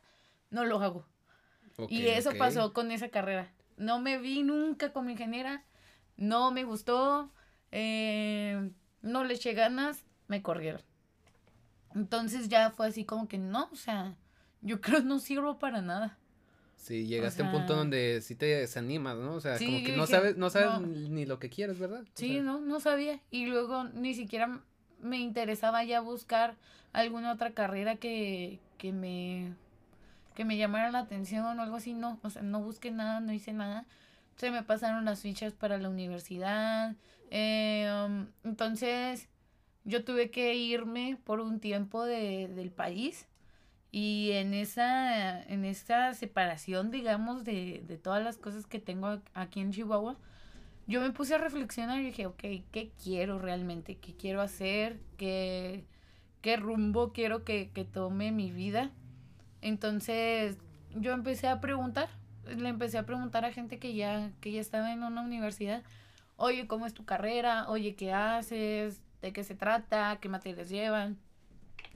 no 0.50 0.64
lo 0.64 0.80
hago. 0.80 1.06
y 1.88 2.06
eso 2.06 2.30
pasó 2.38 2.72
con 2.72 2.90
esa 2.90 3.08
carrera. 3.08 3.52
No 3.76 4.00
me 4.00 4.18
vi 4.18 4.42
nunca 4.42 4.92
como 4.92 5.10
ingeniera, 5.10 5.64
no 6.22 6.52
me 6.52 6.62
gustó, 6.62 7.32
eh, 7.72 8.70
no 9.02 9.24
le 9.24 9.34
eché 9.34 9.54
ganas, 9.54 10.04
me 10.28 10.40
corrieron. 10.40 10.80
Entonces 11.94 12.48
ya 12.48 12.70
fue 12.70 12.86
así 12.86 13.04
como 13.04 13.26
que 13.26 13.38
no, 13.38 13.68
o 13.72 13.76
sea, 13.76 14.14
yo 14.60 14.80
creo 14.80 15.00
que 15.00 15.04
no 15.04 15.18
sirvo 15.18 15.58
para 15.58 15.82
nada. 15.82 16.18
Sí, 16.76 17.06
llegaste 17.06 17.42
a 17.42 17.46
un 17.46 17.52
punto 17.52 17.76
donde 17.76 18.20
sí 18.22 18.34
te 18.34 18.46
desanimas, 18.46 19.16
¿no? 19.16 19.34
O 19.34 19.40
sea, 19.40 19.56
como 19.58 19.82
que 19.84 19.96
no 19.96 20.06
sabes, 20.06 20.36
no 20.36 20.50
sabes 20.50 20.80
ni 20.88 21.26
lo 21.26 21.38
que 21.38 21.48
quieres, 21.48 21.78
¿verdad? 21.78 22.04
Sí, 22.14 22.40
no, 22.40 22.60
no 22.60 22.80
sabía. 22.80 23.20
Y 23.30 23.46
luego 23.46 23.84
ni 23.84 24.14
siquiera 24.14 24.62
me 25.00 25.18
interesaba 25.18 25.84
ya 25.84 26.00
buscar 26.00 26.56
alguna 26.92 27.32
otra 27.32 27.52
carrera 27.52 27.96
que, 27.96 28.58
que 28.78 28.92
me 28.92 29.54
que 30.34 30.44
me 30.44 30.56
llamara 30.56 30.90
la 30.90 31.00
atención 31.00 31.58
o 31.58 31.62
algo 31.62 31.76
así, 31.76 31.92
no, 31.94 32.18
o 32.22 32.30
sea, 32.30 32.42
no 32.42 32.60
busqué 32.60 32.90
nada, 32.90 33.20
no 33.20 33.32
hice 33.32 33.52
nada. 33.52 33.86
Se 34.36 34.50
me 34.50 34.62
pasaron 34.62 35.04
las 35.04 35.20
fichas 35.20 35.52
para 35.52 35.78
la 35.78 35.88
universidad, 35.88 36.96
eh, 37.34 37.90
um, 38.06 38.26
entonces, 38.44 39.26
yo 39.84 40.04
tuve 40.04 40.30
que 40.30 40.54
irme 40.54 41.18
por 41.24 41.40
un 41.40 41.60
tiempo 41.60 42.04
de, 42.04 42.48
del 42.48 42.70
país 42.70 43.26
y 43.90 44.32
en 44.32 44.52
esa, 44.52 45.42
en 45.44 45.64
esa 45.64 46.12
separación, 46.12 46.90
digamos, 46.90 47.44
de, 47.44 47.82
de 47.86 47.96
todas 47.96 48.22
las 48.22 48.36
cosas 48.36 48.66
que 48.66 48.80
tengo 48.80 49.20
aquí 49.32 49.60
en 49.60 49.72
Chihuahua, 49.72 50.18
yo 50.86 51.00
me 51.00 51.10
puse 51.12 51.34
a 51.34 51.38
reflexionar 51.38 52.00
y 52.00 52.06
dije, 52.06 52.26
ok, 52.26 52.42
¿qué 52.70 52.92
quiero 53.02 53.38
realmente? 53.38 53.96
¿Qué 53.96 54.14
quiero 54.14 54.42
hacer? 54.42 55.00
¿Qué, 55.16 55.86
qué 56.42 56.58
rumbo 56.58 57.14
quiero 57.14 57.44
que, 57.44 57.70
que 57.70 57.86
tome 57.86 58.30
mi 58.30 58.52
vida? 58.52 58.90
Entonces, 59.62 60.58
yo 60.94 61.12
empecé 61.12 61.48
a 61.48 61.60
preguntar, 61.62 62.10
le 62.46 62.68
empecé 62.68 62.98
a 62.98 63.06
preguntar 63.06 63.44
a 63.44 63.52
gente 63.52 63.78
que 63.78 63.94
ya, 63.94 64.30
que 64.40 64.52
ya 64.52 64.60
estaba 64.60 64.92
en 64.92 65.02
una 65.02 65.22
universidad 65.22 65.82
oye, 66.42 66.66
¿cómo 66.66 66.86
es 66.86 66.94
tu 66.94 67.04
carrera? 67.04 67.68
Oye, 67.68 67.94
¿qué 67.94 68.12
haces? 68.12 69.00
¿De 69.20 69.32
qué 69.32 69.44
se 69.44 69.54
trata? 69.54 70.18
¿Qué 70.20 70.28
materias 70.28 70.68
llevan? 70.68 71.16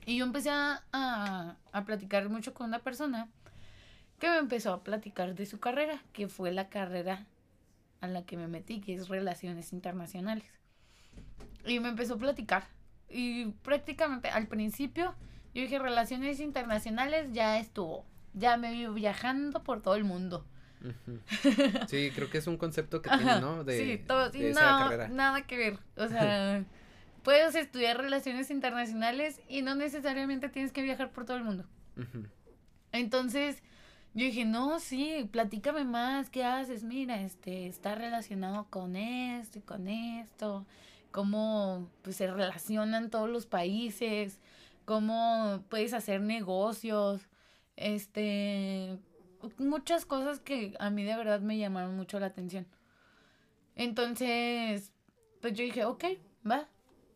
Y 0.05 0.17
yo 0.17 0.25
empecé 0.25 0.49
a, 0.49 0.83
a, 0.93 1.85
platicar 1.85 2.29
mucho 2.29 2.53
con 2.53 2.67
una 2.67 2.79
persona 2.79 3.27
que 4.19 4.29
me 4.29 4.37
empezó 4.37 4.73
a 4.73 4.83
platicar 4.83 5.35
de 5.35 5.45
su 5.45 5.59
carrera, 5.59 6.01
que 6.13 6.29
fue 6.29 6.51
la 6.53 6.69
carrera 6.69 7.25
a 7.99 8.07
la 8.07 8.23
que 8.23 8.37
me 8.37 8.47
metí, 8.47 8.79
que 8.79 8.93
es 8.93 9.09
Relaciones 9.09 9.73
Internacionales. 9.73 10.49
Y 11.65 11.81
me 11.81 11.89
empezó 11.89 12.13
a 12.13 12.17
platicar. 12.17 12.67
Y 13.09 13.47
prácticamente 13.63 14.29
al 14.29 14.47
principio 14.47 15.13
yo 15.53 15.61
dije, 15.61 15.77
Relaciones 15.77 16.39
Internacionales 16.39 17.33
ya 17.33 17.59
estuvo. 17.59 18.05
Ya 18.37 18.57
me 18.57 18.71
vi 18.71 18.87
viajando 18.87 19.63
por 19.63 19.81
todo 19.81 19.95
el 19.95 20.03
mundo. 20.03 20.45
Sí, 21.87 22.11
creo 22.13 22.29
que 22.29 22.37
es 22.37 22.47
un 22.47 22.57
concepto 22.57 23.01
que 23.01 23.09
tiene, 23.09 23.41
¿no? 23.41 23.63
De, 23.63 23.77
sí, 23.77 24.03
todo, 24.05 24.31
no, 24.33 25.07
nada 25.09 25.41
que 25.47 25.57
ver. 25.57 25.79
O 25.95 26.07
sea, 26.07 26.63
puedes 27.23 27.55
estudiar 27.55 27.97
relaciones 27.97 28.51
internacionales 28.51 29.41
y 29.47 29.61
no 29.61 29.75
necesariamente 29.75 30.49
tienes 30.49 30.71
que 30.71 30.83
viajar 30.83 31.11
por 31.11 31.25
todo 31.25 31.37
el 31.37 31.43
mundo. 31.43 31.65
Entonces, 32.91 33.63
yo 34.13 34.25
dije, 34.25 34.45
no, 34.45 34.79
sí, 34.79 35.27
platícame 35.31 35.83
más, 35.83 36.29
¿qué 36.29 36.43
haces? 36.43 36.83
Mira, 36.83 37.21
este, 37.21 37.67
está 37.67 37.95
relacionado 37.95 38.67
con 38.69 38.95
esto 38.95 39.59
y 39.59 39.61
con 39.61 39.87
esto, 39.87 40.65
cómo 41.11 41.89
pues, 42.01 42.15
se 42.15 42.31
relacionan 42.31 43.09
todos 43.09 43.29
los 43.29 43.45
países, 43.45 44.39
cómo 44.85 45.63
puedes 45.69 45.93
hacer 45.93 46.21
negocios, 46.21 47.27
este, 47.77 48.99
muchas 49.57 50.05
cosas 50.05 50.39
que 50.39 50.75
a 50.79 50.89
mí 50.89 51.03
de 51.03 51.15
verdad 51.15 51.39
me 51.39 51.57
llamaron 51.57 51.95
mucho 51.95 52.19
la 52.19 52.25
atención. 52.25 52.67
Entonces, 53.75 54.91
pues 55.39 55.53
yo 55.53 55.63
dije, 55.63 55.85
ok, 55.85 56.03
va, 56.49 56.67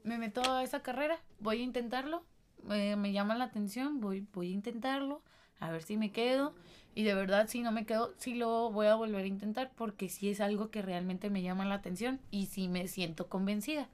me 0.04 0.18
meto 0.18 0.42
a 0.50 0.64
esa 0.64 0.82
carrera, 0.82 1.20
voy 1.40 1.62
a 1.62 1.64
intentarlo, 1.64 2.24
me 2.64 3.12
llama 3.12 3.36
la 3.36 3.46
atención, 3.46 4.00
voy, 4.00 4.26
voy 4.34 4.50
a 4.52 4.54
intentarlo, 4.54 5.22
a 5.60 5.72
ver 5.72 5.84
si 5.84 5.98
me 5.98 6.12
quedo. 6.12 6.54
Y 6.94 7.04
de 7.04 7.16
verdad, 7.16 7.48
si 7.48 7.62
no 7.62 7.72
me 7.72 7.86
quedo, 7.86 8.14
sí 8.18 8.36
lo 8.36 8.70
voy 8.70 8.88
a 8.88 8.96
volver 8.96 9.24
a 9.24 9.28
intentar 9.28 9.72
porque 9.76 10.10
sí 10.10 10.30
es 10.30 10.42
algo 10.42 10.70
que 10.70 10.82
realmente 10.82 11.30
me 11.30 11.42
llama 11.42 11.66
la 11.66 11.76
atención 11.76 12.20
y 12.32 12.48
sí 12.48 12.68
me 12.68 12.88
siento 12.88 13.30
convencida. 13.30 13.88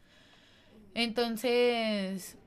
Entonces, 0.96 2.38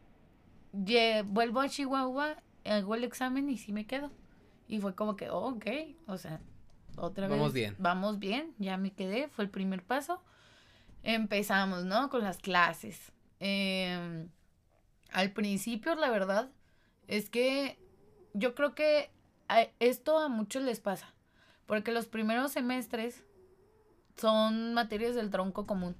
vuelvo 0.72 1.60
a 1.60 1.68
Chihuahua, 1.68 2.42
hago 2.64 2.94
el 2.94 3.04
examen 3.04 3.48
y 3.48 3.58
sí 3.58 3.72
me 3.72 3.86
quedo. 3.86 4.10
Y 4.68 4.80
fue 4.80 4.94
como 4.94 5.16
que, 5.16 5.30
oh, 5.30 5.48
ok, 5.48 5.66
o 6.06 6.16
sea, 6.16 6.40
otra 6.96 7.26
vez. 7.26 7.36
Vamos 7.36 7.52
bien. 7.52 7.76
Vamos 7.78 8.18
bien, 8.18 8.54
ya 8.58 8.76
me 8.76 8.92
quedé, 8.92 9.28
fue 9.28 9.44
el 9.44 9.50
primer 9.50 9.82
paso. 9.82 10.22
Empezamos, 11.02 11.84
¿no? 11.84 12.10
Con 12.10 12.22
las 12.22 12.38
clases. 12.38 13.12
Em, 13.38 14.28
al 15.12 15.32
principio, 15.32 15.94
la 15.94 16.10
verdad, 16.10 16.50
es 17.08 17.30
que 17.30 17.78
yo 18.34 18.54
creo 18.54 18.74
que 18.74 19.10
esto 19.80 20.18
a 20.18 20.28
muchos 20.28 20.62
les 20.62 20.80
pasa, 20.80 21.12
porque 21.66 21.90
los 21.90 22.06
primeros 22.06 22.52
semestres 22.52 23.24
son 24.16 24.74
materias 24.74 25.14
del 25.14 25.30
tronco 25.30 25.66
común. 25.66 25.96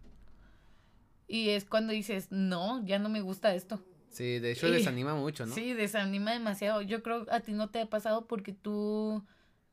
Y 1.26 1.50
es 1.50 1.64
cuando 1.64 1.92
dices, 1.92 2.30
no, 2.30 2.84
ya 2.84 2.98
no 2.98 3.08
me 3.08 3.20
gusta 3.20 3.54
esto. 3.54 3.82
Sí, 4.10 4.38
de 4.38 4.52
hecho 4.52 4.70
desanima 4.70 5.14
mucho, 5.14 5.46
¿no? 5.46 5.54
Sí, 5.54 5.72
desanima 5.72 6.32
demasiado. 6.32 6.82
Yo 6.82 7.02
creo 7.02 7.26
a 7.30 7.40
ti 7.40 7.52
no 7.52 7.70
te 7.70 7.80
ha 7.80 7.86
pasado 7.86 8.26
porque 8.26 8.52
tú 8.52 9.24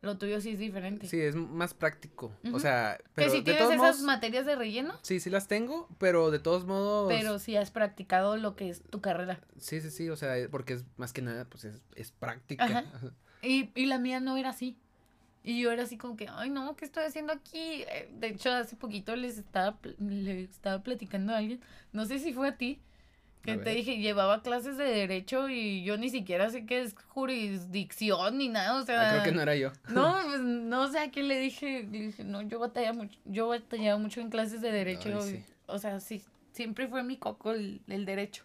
lo 0.02 0.18
tuyo 0.18 0.40
sí 0.42 0.52
es 0.52 0.60
diferente. 0.60 1.08
Sí, 1.08 1.20
es 1.20 1.36
más 1.36 1.74
práctico. 1.74 2.32
O 2.54 2.60
sea, 2.60 3.00
pero. 3.16 3.32
Que 3.32 3.38
si 3.38 3.44
tienes 3.44 3.70
esas 3.70 4.02
materias 4.02 4.46
de 4.46 4.56
relleno. 4.56 4.94
Sí, 5.02 5.20
sí 5.20 5.30
las 5.30 5.48
tengo, 5.48 5.90
pero 5.98 6.30
de 6.30 6.40
todos 6.40 6.66
modos. 6.66 7.08
Pero 7.10 7.40
sí 7.40 7.56
has 7.56 7.72
practicado 7.72 8.38
lo 8.38 8.56
que 8.56 8.70
es 8.70 8.84
tu 8.84 9.02
carrera. 9.02 9.42
Sí, 9.58 9.82
sí, 9.82 9.90
sí. 9.90 10.10
O 10.10 10.16
sea, 10.16 10.36
porque 10.52 10.74
es 10.74 10.86
más 10.98 11.14
que 11.14 11.22
nada, 11.24 11.46
pues 11.46 11.66
es, 11.66 11.82
es 11.96 12.12
práctica. 12.12 12.86
Y, 13.44 13.70
y 13.76 13.86
la 13.86 14.00
mía 14.00 14.20
no 14.20 14.36
era 14.36 14.50
así. 14.50 14.80
Y 15.44 15.62
yo 15.62 15.72
era 15.72 15.84
así 15.84 15.96
como 15.96 16.18
que, 16.18 16.28
ay, 16.28 16.50
no, 16.50 16.76
¿qué 16.76 16.86
estoy 16.86 17.04
haciendo 17.04 17.32
aquí? 17.32 17.84
Eh, 17.84 18.10
de 18.12 18.30
hecho, 18.30 18.52
hace 18.52 18.76
poquito 18.76 19.16
les 19.16 19.38
estaba, 19.38 19.78
les 20.00 20.50
estaba 20.50 20.82
platicando 20.82 21.34
a 21.34 21.38
alguien, 21.38 21.62
no 21.94 22.06
sé 22.06 22.18
si 22.18 22.34
fue 22.34 22.50
a 22.50 22.58
ti, 22.58 22.82
que 23.48 23.58
te 23.58 23.70
dije, 23.70 23.98
llevaba 23.98 24.42
clases 24.42 24.76
de 24.76 24.84
derecho 24.84 25.48
y 25.48 25.82
yo 25.84 25.98
ni 25.98 26.10
siquiera 26.10 26.50
sé 26.50 26.66
qué 26.66 26.82
es 26.82 26.96
jurisdicción 27.08 28.38
ni 28.38 28.50
nada, 28.50 28.76
o 28.76 28.86
sea. 28.86 29.08
Ah, 29.08 29.12
creo 29.14 29.24
que 29.24 29.32
no 29.32 29.42
era 29.42 29.56
yo. 29.56 29.72
No, 29.90 30.18
pues 30.26 30.42
no 30.42 30.92
sé 30.92 31.00
a 31.00 31.12
qué 31.12 31.24
le 31.24 31.40
dije. 31.40 31.84
Le 31.84 32.08
dije, 32.08 32.24
no, 32.26 32.42
yo 32.42 32.60
batallaba 32.60 32.98
mucho, 32.98 33.18
yo 33.24 33.48
batallaba 33.48 33.98
mucho 33.98 34.20
en 34.20 34.30
clases 34.30 34.62
de 34.62 34.72
derecho. 34.72 35.18
O 35.66 35.80
sea, 35.80 36.02
sí, 36.02 36.24
siempre 36.52 36.90
fue 36.90 37.04
mi 37.04 37.16
coco 37.16 37.52
el, 37.52 37.82
el, 37.88 38.06
derecho. 38.06 38.44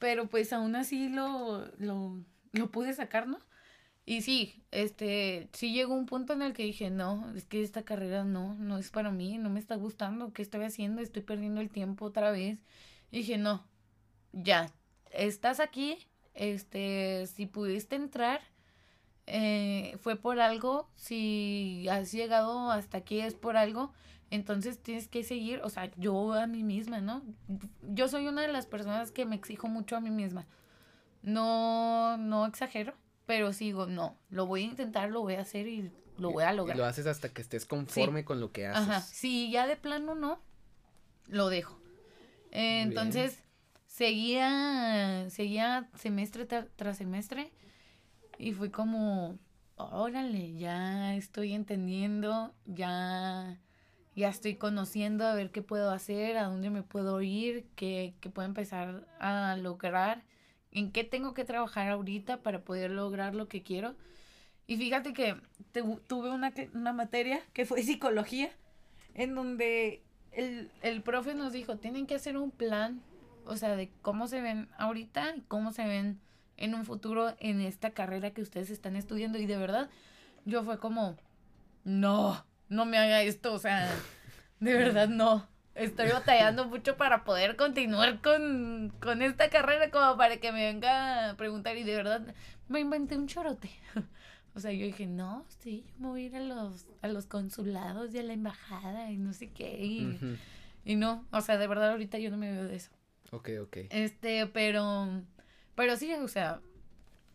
Pero 0.00 0.26
pues 0.26 0.52
aún 0.52 0.74
así 0.74 1.08
lo, 1.08 1.64
lo, 1.78 2.18
lo 2.52 2.70
pude 2.72 2.92
sacar, 2.94 3.28
¿no? 3.28 3.38
Y 4.04 4.22
sí, 4.22 4.64
este, 4.72 5.48
sí 5.52 5.72
llegó 5.72 5.94
un 5.94 6.06
punto 6.06 6.32
en 6.32 6.42
el 6.42 6.54
que 6.54 6.64
dije, 6.64 6.90
no, 6.90 7.32
es 7.36 7.44
que 7.44 7.62
esta 7.62 7.84
carrera 7.84 8.24
no, 8.24 8.54
no 8.54 8.78
es 8.78 8.90
para 8.90 9.12
mí, 9.12 9.38
no 9.38 9.48
me 9.48 9.60
está 9.60 9.76
gustando, 9.76 10.32
¿qué 10.32 10.42
estoy 10.42 10.64
haciendo? 10.64 11.00
Estoy 11.00 11.22
perdiendo 11.22 11.60
el 11.60 11.70
tiempo 11.70 12.06
otra 12.06 12.32
vez. 12.32 12.58
Y 13.12 13.18
dije, 13.18 13.38
no, 13.38 13.64
ya, 14.32 14.70
estás 15.10 15.60
aquí, 15.60 15.98
este, 16.34 17.26
si 17.26 17.46
pudiste 17.46 17.96
entrar, 17.96 18.40
eh, 19.26 19.96
fue 20.00 20.16
por 20.16 20.40
algo, 20.40 20.88
si 20.96 21.86
has 21.88 22.12
llegado 22.12 22.70
hasta 22.70 22.98
aquí 22.98 23.20
es 23.20 23.34
por 23.34 23.56
algo, 23.56 23.92
entonces 24.30 24.78
tienes 24.78 25.08
que 25.08 25.24
seguir, 25.24 25.60
o 25.62 25.68
sea, 25.68 25.90
yo 25.96 26.32
a 26.32 26.46
mí 26.46 26.62
misma, 26.62 27.00
¿no? 27.00 27.22
Yo 27.82 28.08
soy 28.08 28.26
una 28.26 28.42
de 28.42 28.48
las 28.48 28.66
personas 28.66 29.12
que 29.12 29.26
me 29.26 29.36
exijo 29.36 29.68
mucho 29.68 29.94
a 29.94 30.00
mí 30.00 30.10
misma. 30.10 30.46
No, 31.22 32.16
no 32.16 32.46
exagero, 32.46 32.94
pero 33.26 33.52
sigo, 33.52 33.86
no, 33.86 34.16
lo 34.30 34.46
voy 34.46 34.62
a 34.62 34.66
intentar, 34.66 35.10
lo 35.10 35.20
voy 35.20 35.34
a 35.34 35.42
hacer 35.42 35.68
y 35.68 35.92
lo 36.18 36.32
voy 36.32 36.44
a 36.44 36.52
lograr. 36.52 36.76
lo 36.76 36.84
haces 36.84 37.06
hasta 37.06 37.28
que 37.28 37.42
estés 37.42 37.66
conforme 37.66 38.24
con 38.24 38.40
lo 38.40 38.52
que 38.52 38.66
haces. 38.66 38.88
Ajá, 38.88 39.00
si 39.02 39.50
ya 39.50 39.66
de 39.66 39.76
plano 39.76 40.14
no, 40.14 40.40
lo 41.28 41.48
dejo. 41.48 41.78
entonces, 42.50 43.41
seguía, 43.92 45.28
seguía 45.28 45.86
semestre 45.94 46.46
tras 46.46 46.96
semestre 46.96 47.50
y 48.38 48.52
fue 48.52 48.70
como, 48.70 49.38
órale, 49.76 50.54
ya 50.54 51.14
estoy 51.14 51.52
entendiendo, 51.52 52.54
ya, 52.64 53.60
ya 54.16 54.30
estoy 54.30 54.54
conociendo 54.54 55.26
a 55.26 55.34
ver 55.34 55.50
qué 55.50 55.60
puedo 55.60 55.90
hacer, 55.90 56.38
a 56.38 56.44
dónde 56.44 56.70
me 56.70 56.82
puedo 56.82 57.20
ir, 57.20 57.66
qué, 57.76 58.14
qué 58.22 58.30
puedo 58.30 58.48
empezar 58.48 59.06
a 59.20 59.56
lograr, 59.56 60.22
en 60.70 60.90
qué 60.90 61.04
tengo 61.04 61.34
que 61.34 61.44
trabajar 61.44 61.90
ahorita 61.90 62.38
para 62.38 62.64
poder 62.64 62.90
lograr 62.92 63.34
lo 63.34 63.46
que 63.46 63.62
quiero. 63.62 63.94
Y 64.66 64.78
fíjate 64.78 65.12
que 65.12 65.36
tuve 66.06 66.30
una, 66.30 66.54
una 66.72 66.94
materia 66.94 67.42
que 67.52 67.66
fue 67.66 67.82
psicología, 67.82 68.50
en 69.12 69.34
donde 69.34 70.02
el, 70.30 70.70
el 70.80 71.02
profe 71.02 71.34
nos 71.34 71.52
dijo, 71.52 71.76
tienen 71.76 72.06
que 72.06 72.14
hacer 72.14 72.38
un 72.38 72.50
plan 72.50 73.02
o 73.46 73.56
sea, 73.56 73.76
de 73.76 73.90
cómo 74.02 74.28
se 74.28 74.40
ven 74.40 74.68
ahorita 74.78 75.34
y 75.36 75.40
cómo 75.42 75.72
se 75.72 75.84
ven 75.86 76.20
en 76.56 76.74
un 76.74 76.84
futuro 76.84 77.34
en 77.40 77.60
esta 77.60 77.90
carrera 77.90 78.30
que 78.32 78.42
ustedes 78.42 78.70
están 78.70 78.96
estudiando. 78.96 79.38
Y 79.38 79.46
de 79.46 79.56
verdad, 79.56 79.90
yo 80.44 80.62
fue 80.62 80.78
como, 80.78 81.16
no, 81.84 82.44
no 82.68 82.84
me 82.84 82.98
haga 82.98 83.22
esto, 83.22 83.52
o 83.52 83.58
sea, 83.58 83.88
de 84.60 84.74
verdad 84.74 85.08
no. 85.08 85.48
Estoy 85.74 86.10
batallando 86.10 86.66
mucho 86.66 86.98
para 86.98 87.24
poder 87.24 87.56
continuar 87.56 88.20
con, 88.20 88.92
con 89.00 89.22
esta 89.22 89.48
carrera, 89.48 89.90
como 89.90 90.18
para 90.18 90.36
que 90.36 90.52
me 90.52 90.66
venga 90.66 91.30
a 91.30 91.36
preguntar. 91.36 91.78
Y 91.78 91.82
de 91.82 91.96
verdad, 91.96 92.34
me 92.68 92.80
inventé 92.80 93.16
un 93.16 93.26
chorote. 93.26 93.70
O 94.54 94.60
sea, 94.60 94.70
yo 94.70 94.84
dije, 94.84 95.06
no, 95.06 95.46
sí, 95.60 95.86
yo 95.88 95.94
me 95.98 96.08
voy 96.08 96.24
a 96.24 96.26
ir 96.26 96.36
a 96.36 96.40
los, 96.40 96.86
a 97.00 97.08
los 97.08 97.24
consulados 97.24 98.14
y 98.14 98.18
a 98.18 98.22
la 98.22 98.34
embajada 98.34 99.10
y 99.10 99.16
no 99.16 99.32
sé 99.32 99.50
qué. 99.50 99.82
Y, 99.82 100.18
y 100.84 100.96
no, 100.96 101.26
o 101.30 101.40
sea, 101.40 101.56
de 101.56 101.66
verdad 101.66 101.92
ahorita 101.92 102.18
yo 102.18 102.30
no 102.30 102.36
me 102.36 102.52
veo 102.52 102.64
de 102.64 102.76
eso. 102.76 102.90
Ok, 103.32 103.48
ok. 103.62 103.76
Este, 103.90 104.46
pero, 104.46 105.08
pero 105.74 105.96
sí, 105.96 106.12
o 106.12 106.28
sea, 106.28 106.60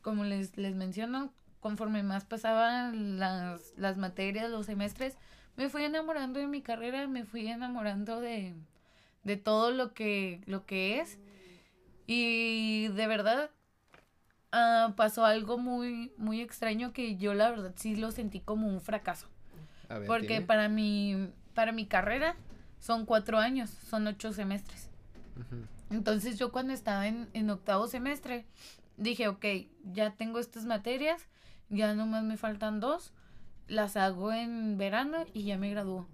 como 0.01 0.23
les, 0.23 0.55
les 0.55 0.75
menciono, 0.75 1.33
conforme 1.59 2.03
más 2.03 2.23
pasaban 2.23 3.19
las, 3.19 3.73
las 3.77 3.97
materias, 3.97 4.49
los 4.49 4.67
semestres, 4.67 5.17
me 5.55 5.69
fui 5.69 5.83
enamorando 5.83 6.39
de 6.39 6.45
mi 6.45 6.61
carrera, 6.61 7.07
me 7.07 7.25
fui 7.25 7.47
enamorando 7.47 8.21
de, 8.21 8.53
de 9.23 9.37
todo 9.37 9.71
lo 9.71 9.95
que, 9.95 10.41
lo 10.45 10.67
que 10.67 10.99
es. 10.99 11.17
Y 12.05 12.89
de 12.89 13.07
verdad, 13.07 13.49
uh, 14.53 14.93
pasó 14.93 15.25
algo 15.25 15.57
muy, 15.57 16.11
muy 16.17 16.41
extraño 16.41 16.93
que 16.93 17.17
yo 17.17 17.33
la 17.33 17.49
verdad 17.49 17.73
sí 17.75 17.95
lo 17.95 18.11
sentí 18.11 18.39
como 18.39 18.67
un 18.67 18.81
fracaso. 18.81 19.27
A 19.89 19.97
ver, 19.97 20.07
Porque 20.07 20.41
para 20.41 20.69
mi, 20.69 21.31
para 21.55 21.71
mi 21.71 21.87
carrera 21.87 22.35
son 22.79 23.07
cuatro 23.07 23.39
años, 23.39 23.71
son 23.71 24.05
ocho 24.05 24.31
semestres. 24.31 24.91
Entonces 25.89 26.37
yo 26.37 26.51
cuando 26.51 26.73
estaba 26.73 27.07
en, 27.07 27.29
en 27.33 27.49
octavo 27.49 27.87
semestre, 27.87 28.45
dije, 28.97 29.27
ok, 29.27 29.45
ya 29.93 30.11
tengo 30.11 30.39
estas 30.39 30.65
materias, 30.65 31.27
ya 31.69 31.93
nomás 31.93 32.23
me 32.23 32.37
faltan 32.37 32.79
dos, 32.79 33.13
las 33.67 33.97
hago 33.97 34.33
en 34.33 34.77
verano 34.77 35.25
y 35.33 35.43
ya 35.43 35.57
me 35.57 35.69
gradúo. 35.69 36.07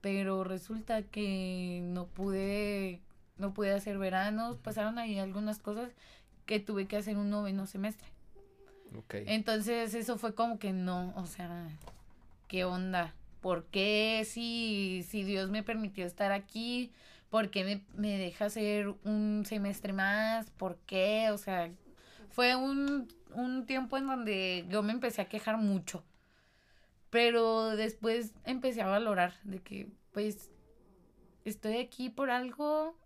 pero 0.00 0.44
resulta 0.44 1.02
que 1.02 1.80
no 1.84 2.06
pude, 2.06 3.00
no 3.36 3.52
pude 3.52 3.72
hacer 3.72 3.98
veranos, 3.98 4.56
pasaron 4.56 4.98
ahí 4.98 5.18
algunas 5.18 5.58
cosas 5.58 5.92
que 6.46 6.58
tuve 6.58 6.86
que 6.86 6.96
hacer 6.96 7.18
un 7.18 7.28
noveno 7.30 7.66
semestre. 7.66 8.08
Okay. 9.04 9.24
Entonces 9.26 9.94
eso 9.94 10.16
fue 10.18 10.34
como 10.34 10.58
que 10.58 10.72
no, 10.72 11.12
o 11.16 11.26
sea, 11.26 11.68
¿qué 12.48 12.64
onda? 12.64 13.14
¿Por 13.40 13.64
qué 13.66 14.26
si, 14.26 15.04
si 15.08 15.22
Dios 15.22 15.50
me 15.50 15.62
permitió 15.62 16.06
estar 16.06 16.32
aquí? 16.32 16.90
¿Por 17.30 17.50
qué 17.50 17.64
me, 17.64 17.84
me 17.94 18.18
deja 18.18 18.46
hacer 18.46 18.88
un 19.04 19.44
semestre 19.46 19.92
más? 19.92 20.50
¿Por 20.50 20.78
qué? 20.86 21.30
O 21.30 21.38
sea, 21.38 21.70
fue 22.30 22.56
un, 22.56 23.08
un 23.34 23.66
tiempo 23.66 23.96
en 23.96 24.08
donde 24.08 24.66
yo 24.68 24.82
me 24.82 24.92
empecé 24.92 25.22
a 25.22 25.28
quejar 25.28 25.56
mucho. 25.56 26.04
Pero 27.10 27.76
después 27.76 28.34
empecé 28.44 28.82
a 28.82 28.86
valorar 28.86 29.34
de 29.44 29.60
que, 29.60 29.88
pues, 30.12 30.50
estoy 31.44 31.78
aquí 31.78 32.08
por 32.10 32.30
algo, 32.30 32.96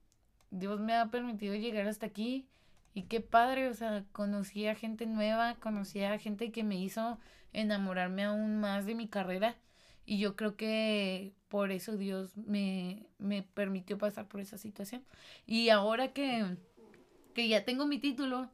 Dios 0.50 0.80
me 0.80 0.94
ha 0.94 1.10
permitido 1.10 1.54
llegar 1.54 1.86
hasta 1.86 2.06
aquí 2.06 2.48
y 2.94 3.02
qué 3.04 3.20
padre, 3.20 3.68
o 3.68 3.74
sea, 3.74 4.04
conocí 4.12 4.66
a 4.66 4.74
gente 4.74 5.06
nueva, 5.06 5.56
conocí 5.56 6.02
a 6.02 6.18
gente 6.18 6.52
que 6.52 6.64
me 6.64 6.76
hizo 6.76 7.18
enamorarme 7.52 8.24
aún 8.24 8.60
más 8.60 8.86
de 8.86 8.94
mi 8.94 9.08
carrera 9.08 9.56
y 10.06 10.18
yo 10.18 10.36
creo 10.36 10.56
que 10.56 11.32
por 11.48 11.70
eso 11.70 11.96
Dios 11.96 12.36
me, 12.36 13.06
me 13.18 13.42
permitió 13.42 13.96
pasar 13.98 14.28
por 14.28 14.40
esa 14.40 14.58
situación. 14.58 15.04
Y 15.46 15.68
ahora 15.68 16.12
que, 16.12 16.56
que 17.34 17.48
ya 17.48 17.64
tengo 17.64 17.86
mi 17.86 17.98
título, 17.98 18.50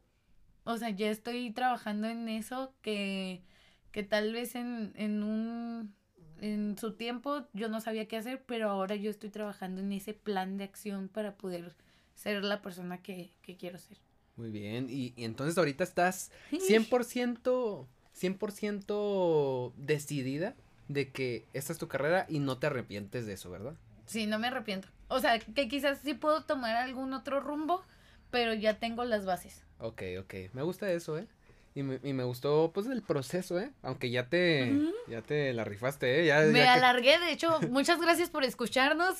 o 0.64 0.76
sea, 0.76 0.90
ya 0.90 1.11
estoy 1.11 1.50
trabajando 1.50 2.09
en 2.09 2.28
eso 2.28 2.73
que, 2.83 3.42
que 3.90 4.02
tal 4.02 4.33
vez 4.33 4.54
en, 4.54 4.92
en 4.97 5.23
un 5.23 5.95
en 6.40 6.78
su 6.78 6.92
tiempo 6.95 7.45
yo 7.52 7.69
no 7.69 7.80
sabía 7.80 8.09
qué 8.09 8.16
hacer, 8.16 8.42
pero 8.47 8.71
ahora 8.71 8.97
yo 8.97 9.11
estoy 9.11 9.28
trabajando 9.30 9.83
en 9.83 9.92
ese 9.92 10.14
plan 10.14 10.57
de 10.57 10.64
acción 10.64 11.09
para 11.09 11.37
poder 11.37 11.76
ser 12.14 12.42
la 12.45 12.62
persona 12.62 13.02
que, 13.02 13.30
que 13.42 13.57
quiero 13.57 13.78
ser. 13.78 13.99
Muy 14.37 14.50
bien, 14.50 14.87
y, 14.88 15.12
y 15.16 15.25
entonces 15.25 15.59
ahorita 15.59 15.85
estás 15.85 16.30
100%, 16.50 17.87
100% 18.14 19.73
decidida 19.76 20.57
de 20.90 21.12
que 21.12 21.47
esta 21.52 21.73
es 21.73 21.78
tu 21.78 21.87
carrera 21.87 22.26
y 22.28 22.40
no 22.40 22.59
te 22.59 22.66
arrepientes 22.66 23.25
de 23.25 23.35
eso, 23.35 23.49
¿verdad? 23.49 23.75
Sí, 24.06 24.26
no 24.26 24.40
me 24.40 24.49
arrepiento. 24.49 24.88
O 25.06 25.20
sea, 25.20 25.38
que 25.38 25.68
quizás 25.68 26.00
sí 26.02 26.14
puedo 26.14 26.42
tomar 26.42 26.75
algún 26.75 27.14
otro 27.14 27.38
rumbo, 27.38 27.85
pero 28.32 28.54
ya 28.54 28.80
tengo 28.80 29.04
las 29.04 29.25
bases. 29.25 29.62
Ok, 29.78 30.02
ok. 30.18 30.35
Me 30.52 30.62
gusta 30.62 30.90
eso, 30.90 31.16
¿eh? 31.16 31.28
Y 31.76 31.85
me, 31.85 32.00
y 32.02 32.12
me 32.12 32.25
gustó, 32.25 32.73
pues, 32.75 32.88
el 32.88 33.02
proceso, 33.02 33.61
¿eh? 33.61 33.70
Aunque 33.82 34.11
ya 34.11 34.28
te, 34.28 34.80
ya 35.06 35.23
te 35.23 35.52
la 35.52 35.62
rifaste, 35.62 36.23
¿eh? 36.23 36.26
Ya, 36.26 36.40
me 36.40 36.66
alargué, 36.66 37.20
de 37.20 37.30
hecho, 37.30 37.61
muchas 37.70 38.00
gracias 38.00 38.28
por 38.28 38.42
escucharnos. 38.42 39.14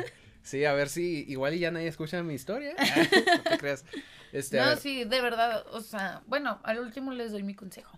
sí, 0.42 0.64
a 0.64 0.72
ver 0.72 0.88
si 0.88 1.24
igual 1.28 1.54
y 1.54 1.60
ya 1.60 1.70
nadie 1.70 1.86
escucha 1.86 2.20
mi 2.24 2.34
historia. 2.34 2.74
no 3.36 3.42
te 3.44 3.58
creas. 3.58 3.84
Este, 4.32 4.58
no, 4.58 4.74
sí, 4.74 5.04
de 5.04 5.20
verdad, 5.20 5.64
o 5.70 5.80
sea, 5.82 6.22
bueno, 6.26 6.58
al 6.64 6.80
último 6.80 7.12
les 7.12 7.30
doy 7.30 7.44
mi 7.44 7.54
consejo. 7.54 7.96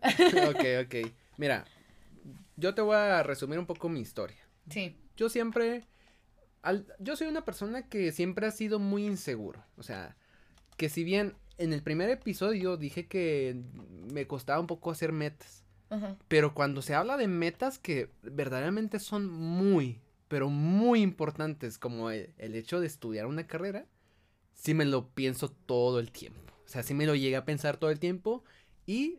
ok, 0.02 0.64
ok. 0.86 1.12
Mira, 1.36 1.66
yo 2.62 2.74
te 2.74 2.80
voy 2.80 2.94
a 2.94 3.24
resumir 3.24 3.58
un 3.58 3.66
poco 3.66 3.88
mi 3.88 4.00
historia. 4.00 4.38
Sí. 4.70 4.96
Yo 5.16 5.28
siempre, 5.28 5.84
al, 6.62 6.86
yo 7.00 7.16
soy 7.16 7.26
una 7.26 7.44
persona 7.44 7.88
que 7.88 8.12
siempre 8.12 8.46
ha 8.46 8.52
sido 8.52 8.78
muy 8.78 9.04
inseguro. 9.04 9.64
O 9.76 9.82
sea, 9.82 10.16
que 10.76 10.88
si 10.88 11.02
bien 11.02 11.34
en 11.58 11.72
el 11.72 11.82
primer 11.82 12.08
episodio 12.08 12.76
dije 12.76 13.08
que 13.08 13.60
me 14.12 14.28
costaba 14.28 14.60
un 14.60 14.68
poco 14.68 14.90
hacer 14.90 15.12
metas. 15.12 15.58
Pero 16.26 16.54
cuando 16.54 16.80
se 16.80 16.94
habla 16.94 17.18
de 17.18 17.28
metas 17.28 17.78
que 17.78 18.08
verdaderamente 18.22 18.98
son 18.98 19.28
muy, 19.28 20.00
pero 20.26 20.48
muy 20.48 21.02
importantes, 21.02 21.76
como 21.76 22.10
el, 22.10 22.32
hecho 22.38 22.80
de 22.80 22.86
estudiar 22.86 23.26
una 23.26 23.46
carrera, 23.46 23.84
sí 24.54 24.72
me 24.72 24.86
lo 24.86 25.10
pienso 25.10 25.50
todo 25.50 26.00
el 26.00 26.10
tiempo. 26.10 26.54
O 26.64 26.68
sea, 26.68 26.82
sí 26.82 26.94
me 26.94 27.04
lo 27.04 27.14
llegué 27.14 27.36
a 27.36 27.44
pensar 27.44 27.76
todo 27.76 27.90
el 27.90 27.98
tiempo 27.98 28.42
y 28.86 29.18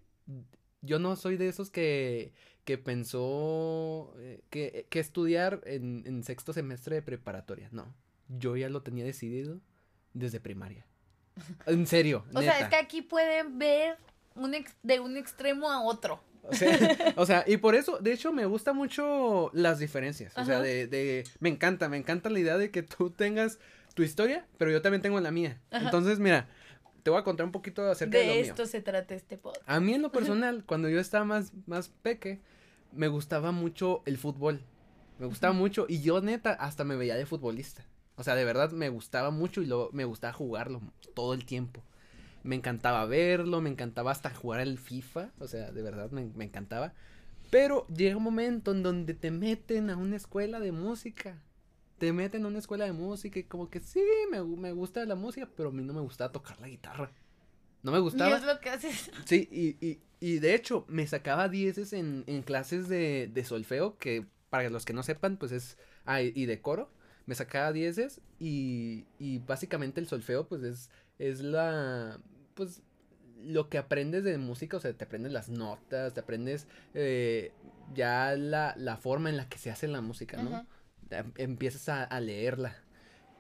yo 0.82 0.98
no 0.98 1.16
soy 1.16 1.38
de 1.38 1.48
esos 1.48 1.70
que, 1.70 2.34
que 2.66 2.78
pensó 2.78 4.14
eh, 4.20 4.42
que, 4.50 4.88
que, 4.90 5.00
estudiar 5.00 5.62
en, 5.66 6.04
en 6.06 6.24
sexto 6.24 6.54
semestre 6.54 6.96
de 6.96 7.02
preparatoria. 7.02 7.70
No, 7.72 7.94
yo 8.28 8.56
ya 8.56 8.70
lo 8.70 8.82
tenía 8.82 9.04
decidido 9.04 9.60
desde 10.14 10.40
primaria. 10.40 10.86
En 11.66 11.88
serio. 11.88 12.26
o 12.34 12.42
sea, 12.42 12.60
es 12.60 12.70
que 12.70 12.76
aquí 12.76 13.02
pueden 13.02 13.58
ver 13.58 13.98
un 14.36 14.56
de 14.84 15.00
un 15.00 15.18
extremo 15.18 15.72
a 15.72 15.82
otro. 15.82 16.22
O 17.16 17.26
sea, 17.26 17.46
y 17.48 17.58
por 17.58 17.74
eso, 17.74 18.00
de 18.00 18.12
hecho, 18.12 18.34
me 18.34 18.46
gusta 18.46 18.74
mucho 18.74 19.50
las 19.54 19.80
diferencias. 19.80 20.38
O 20.38 20.44
sea, 20.44 20.60
de, 20.60 20.88
de, 20.88 21.24
me 21.40 21.50
encanta, 21.50 21.88
me 21.88 21.98
encanta 21.98 22.30
la 22.30 22.40
idea 22.40 22.58
de 22.58 22.70
que 22.70 22.84
tú 22.84 23.12
tengas 23.12 23.60
tu 23.94 24.04
historia, 24.04 24.46
pero 24.58 24.72
yo 24.72 24.82
también 24.82 25.02
tengo 25.02 25.20
la 25.22 25.32
mía. 25.32 25.62
Entonces, 25.72 26.20
mira, 26.20 26.50
te 27.04 27.10
voy 27.10 27.20
a 27.20 27.24
contar 27.24 27.46
un 27.46 27.52
poquito 27.52 27.86
acerca 27.90 28.18
de, 28.18 28.26
de 28.26 28.40
esto 28.42 28.66
se 28.66 28.82
trata 28.82 29.14
este 29.14 29.38
podcast. 29.38 29.64
A 29.68 29.80
mí 29.80 29.94
en 29.94 30.02
lo 30.02 30.12
personal, 30.12 30.64
cuando 30.66 30.90
yo 30.90 31.00
estaba 31.00 31.26
más, 31.26 31.54
más 31.66 31.90
peque, 31.90 32.42
me 32.96 33.08
gustaba 33.08 33.52
mucho 33.52 34.02
el 34.06 34.18
fútbol. 34.18 34.62
Me 35.20 35.26
gustaba 35.26 35.54
mucho 35.54 35.86
y 35.88 36.02
yo 36.02 36.22
neta 36.22 36.52
hasta 36.54 36.84
me 36.84 36.96
veía 36.96 37.16
de 37.16 37.26
futbolista. 37.26 37.86
O 38.16 38.24
sea, 38.24 38.36
de 38.36 38.46
verdad 38.46 38.72
me 38.72 38.90
gustaba 38.90 39.32
mucho 39.32 39.62
y 39.62 39.66
lo, 39.66 39.90
me 39.92 40.06
gustaba 40.06 40.34
jugarlo 40.34 40.82
todo 41.14 41.34
el 41.34 41.46
tiempo. 41.46 41.84
Me 42.44 42.56
encantaba 42.56 43.06
verlo, 43.06 43.62
me 43.62 43.70
encantaba 43.70 44.12
hasta 44.12 44.30
jugar 44.30 44.62
el 44.62 44.78
FIFA. 44.78 45.32
O 45.40 45.48
sea, 45.48 45.72
de 45.72 45.82
verdad 45.82 46.12
me, 46.12 46.26
me 46.36 46.46
encantaba. 46.46 46.94
Pero 47.50 47.88
llega 47.88 48.18
un 48.18 48.24
momento 48.24 48.72
en 48.72 48.84
donde 48.84 49.14
te 49.14 49.32
meten 49.32 49.90
a 49.90 49.98
una 49.98 50.16
escuela 50.16 50.60
de 50.60 50.72
música. 50.72 51.42
Te 52.00 52.12
meten 52.12 52.44
a 52.46 52.48
una 52.48 52.60
escuela 52.60 52.86
de 52.86 52.92
música 52.92 53.40
y 53.40 53.44
como 53.44 53.70
que 53.70 53.80
sí, 53.80 54.02
me, 54.32 54.44
me 54.44 54.72
gusta 54.74 55.06
la 55.06 55.16
música, 55.16 55.48
pero 55.56 55.70
a 55.70 55.72
mí 55.72 55.84
no 55.84 55.94
me 55.94 56.02
gustaba 56.02 56.32
tocar 56.32 56.60
la 56.60 56.68
guitarra. 56.68 57.12
No 57.84 57.92
me 57.92 58.00
gustaba. 58.00 58.32
Y 58.32 58.34
es 58.34 58.44
lo 58.44 58.60
que 58.60 58.70
haces. 58.70 59.12
Sí, 59.26 59.48
y, 59.52 59.86
y, 59.86 60.02
y 60.24 60.40
de 60.40 60.56
hecho 60.56 60.86
me 60.88 61.06
sacaba 61.06 61.50
dieces 61.50 61.92
en, 61.92 62.24
en 62.28 62.44
clases 62.44 62.88
de, 62.88 63.30
de 63.34 63.44
solfeo, 63.44 63.98
que 63.98 64.26
para 64.50 64.70
los 64.70 64.86
que 64.86 64.94
no 64.94 65.04
sepan, 65.04 65.36
pues 65.36 65.52
es... 65.52 65.78
Ah, 66.06 66.22
y 66.22 66.46
de 66.46 66.62
coro 66.62 66.90
me 67.26 67.36
sacaba 67.36 67.74
dieces 67.74 68.22
y, 68.40 69.06
y 69.20 69.40
básicamente 69.40 70.00
el 70.00 70.08
solfeo 70.08 70.48
pues 70.48 70.64
es, 70.64 70.90
es 71.20 71.42
la, 71.42 72.22
pues 72.54 72.84
lo 73.42 73.68
que 73.68 73.78
aprendes 73.78 74.24
de 74.24 74.38
música, 74.38 74.78
o 74.78 74.80
sea, 74.80 74.94
te 74.94 75.04
aprendes 75.04 75.34
las 75.34 75.50
notas, 75.50 76.14
te 76.14 76.22
aprendes 76.22 76.68
eh, 76.94 77.52
ya 77.94 78.36
la, 78.38 78.76
la, 78.78 78.96
forma 78.96 79.30
en 79.30 79.36
la 79.36 79.50
que 79.50 79.58
se 79.58 79.72
hace 79.72 79.90
la 79.90 80.00
música, 80.00 80.42
¿no? 80.42 80.66
Empiezas 81.36 81.90
a, 81.90 82.04
a 82.04 82.20
leerla 82.22 82.78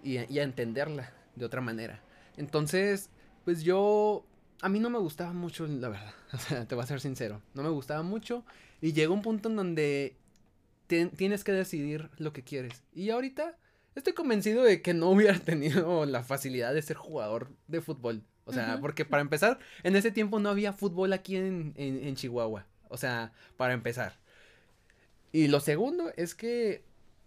y, 0.03 0.19
y, 0.31 0.39
a 0.39 0.43
entenderla 0.43 1.13
de 1.35 1.45
otra 1.45 1.61
manera. 1.61 2.01
Entonces, 2.35 3.09
pues 3.45 3.63
yo, 3.63 4.25
a 4.61 4.69
mí 4.69 4.79
no 4.79 4.89
me 4.89 4.99
gustaba 4.99 5.33
mucho, 5.33 5.67
la 5.67 5.89
verdad, 5.89 6.13
o 6.33 6.37
sea, 6.37 6.67
te 6.67 6.75
voy 6.75 6.83
a 6.83 6.87
ser 6.87 7.01
sincero, 7.01 7.41
no 7.53 7.63
me 7.63 7.69
gustaba 7.69 8.03
mucho 8.03 8.43
y 8.81 8.93
llega 8.93 9.13
un 9.13 9.21
punto 9.21 9.49
en 9.49 9.55
donde 9.55 10.17
tienes 10.87 11.43
que 11.43 11.51
decidir 11.51 12.09
lo 12.17 12.33
que 12.33 12.43
quieres. 12.43 12.83
Y 12.93 13.09
ahorita 13.09 13.57
estoy 13.95 14.13
convencido 14.13 14.63
de 14.63 14.81
que 14.81 14.93
no 14.93 15.09
hubiera 15.11 15.39
tenido 15.39 16.05
la 16.05 16.23
facilidad 16.23 16.73
de 16.73 16.81
ser 16.81 16.97
jugador 16.97 17.49
de 17.67 17.81
fútbol. 17.81 18.23
O 18.45 18.51
sea, 18.51 18.77
porque 18.81 19.05
para 19.05 19.21
empezar, 19.21 19.57
en 19.83 19.95
ese 19.95 20.11
tiempo 20.11 20.37
no 20.37 20.49
había 20.49 20.73
fútbol 20.73 21.13
aquí 21.13 21.37
en, 21.37 21.73
en, 21.77 22.13
Chihuahua. 22.15 22.65
O 22.89 22.97
sea, 22.97 23.31
para 23.55 23.73
empezar. 23.73 24.19
Y 25.31 25.47
lo 25.47 25.61
segundo 25.61 26.11
es 26.17 26.35
que, 26.35 26.83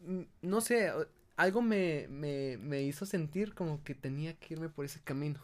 mm, 0.07 0.21
no 0.43 0.61
sé, 0.61 0.93
algo 1.37 1.63
me, 1.63 2.07
me, 2.11 2.59
me 2.59 2.83
hizo 2.83 3.07
sentir 3.07 3.55
como 3.55 3.83
que 3.83 3.95
tenía 3.95 4.35
que 4.35 4.53
irme 4.53 4.69
por 4.69 4.85
ese 4.85 5.01
camino. 5.01 5.41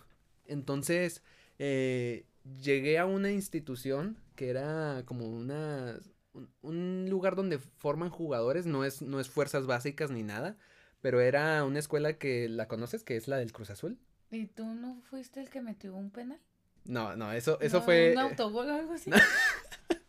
Entonces, 0.47 1.23
eh, 1.59 2.27
llegué 2.61 2.99
a 2.99 3.07
una 3.07 3.31
institución 3.31 4.19
que 4.37 4.49
era 4.49 5.03
como 5.05 5.27
una, 5.27 5.99
un, 6.33 6.51
un, 6.62 7.07
lugar 7.09 7.37
donde 7.37 7.59
forman 7.59 8.11
jugadores, 8.11 8.67
no 8.67 8.85
es, 8.85 9.03
no 9.03 9.21
es 9.21 9.29
fuerzas 9.29 9.67
básicas 9.67 10.11
ni 10.11 10.23
nada, 10.23 10.57
pero 11.01 11.21
era 11.21 11.65
una 11.65 11.79
escuela 11.79 12.15
que 12.15 12.49
la 12.49 12.69
conoces, 12.69 13.05
que 13.05 13.17
es 13.17 13.29
la 13.29 13.37
del 13.37 13.53
Cruz 13.53 13.71
Azul. 13.71 13.99
¿Y 14.31 14.47
tú 14.47 14.65
no 14.65 15.01
fuiste 15.03 15.41
el 15.41 15.51
que 15.51 15.61
metió 15.61 15.95
un 15.95 16.11
penal? 16.11 16.41
No, 16.85 17.15
no, 17.17 17.33
eso, 17.33 17.61
eso 17.61 17.83
fue. 17.83 18.12
¿Un 18.12 18.19
autogol 18.19 18.69
o 18.69 18.75
algo 18.75 18.93
así? 18.95 19.11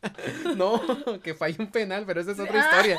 no, 0.57 0.81
que 1.21 1.33
falló 1.33 1.57
un 1.59 1.71
penal, 1.71 2.03
pero 2.05 2.21
esa 2.21 2.31
es 2.31 2.39
otra 2.39 2.59
historia. 2.59 2.97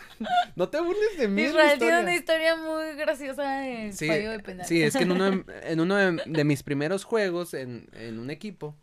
no 0.56 0.68
te 0.68 0.80
burles 0.80 1.18
de 1.18 1.28
mí. 1.28 1.42
Israel 1.42 1.78
tiene 1.78 2.00
una 2.00 2.14
historia 2.14 2.56
muy 2.56 2.94
graciosa 2.96 3.60
de 3.60 3.92
fallo 3.92 4.30
de 4.32 4.40
penal. 4.40 4.66
Sí, 4.66 4.82
es 4.82 4.96
que 4.96 5.04
en 5.04 5.12
uno, 5.12 5.44
en 5.62 5.80
uno 5.80 5.96
de, 5.96 6.44
mis 6.44 6.62
primeros 6.62 7.04
juegos 7.04 7.54
en, 7.54 7.88
en 7.92 8.18
un 8.18 8.30
equipo, 8.30 8.76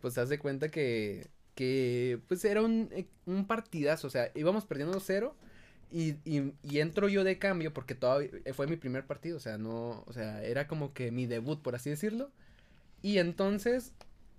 pues 0.00 0.14
te 0.14 0.20
das 0.20 0.28
de 0.28 0.38
cuenta 0.38 0.68
que, 0.68 1.28
que 1.54 2.20
pues 2.28 2.44
era 2.44 2.62
un, 2.62 2.90
un 3.26 3.46
partidazo, 3.46 4.06
o 4.06 4.10
sea, 4.10 4.30
íbamos 4.34 4.66
perdiendo 4.66 5.00
cero 5.00 5.34
y, 5.90 6.16
y, 6.24 6.52
y, 6.62 6.80
entro 6.80 7.08
yo 7.08 7.24
de 7.24 7.38
cambio 7.38 7.72
porque 7.72 7.94
todavía 7.94 8.30
fue 8.52 8.66
mi 8.66 8.76
primer 8.76 9.06
partido, 9.06 9.38
o 9.38 9.40
sea, 9.40 9.56
no, 9.56 10.04
o 10.06 10.12
sea, 10.12 10.42
era 10.44 10.68
como 10.68 10.92
que 10.92 11.10
mi 11.10 11.26
debut, 11.26 11.62
por 11.62 11.74
así 11.74 11.88
decirlo. 11.88 12.30
Y 13.00 13.18
entonces 13.18 13.92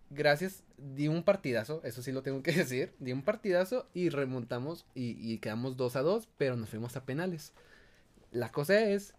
gracias, 0.10 0.64
di 0.78 1.08
un 1.08 1.24
partidazo, 1.24 1.82
eso 1.84 2.02
sí 2.02 2.12
lo 2.12 2.24
tengo 2.24 2.44
que 2.44 2.52
decir, 2.54 2.94
di 3.00 3.12
un 3.12 3.22
partidazo 3.22 3.88
y 3.94 4.10
remontamos 4.10 4.86
y, 4.96 5.38
quedamos 5.40 5.78
2 5.78 5.96
a 5.96 6.02
2, 6.02 6.28
pero 6.38 6.56
nos 6.56 6.70
fuimos 6.70 6.96
a 6.96 7.06
penales. 7.06 7.54
La 8.32 8.52
cosa 8.52 8.80
es 8.82 9.14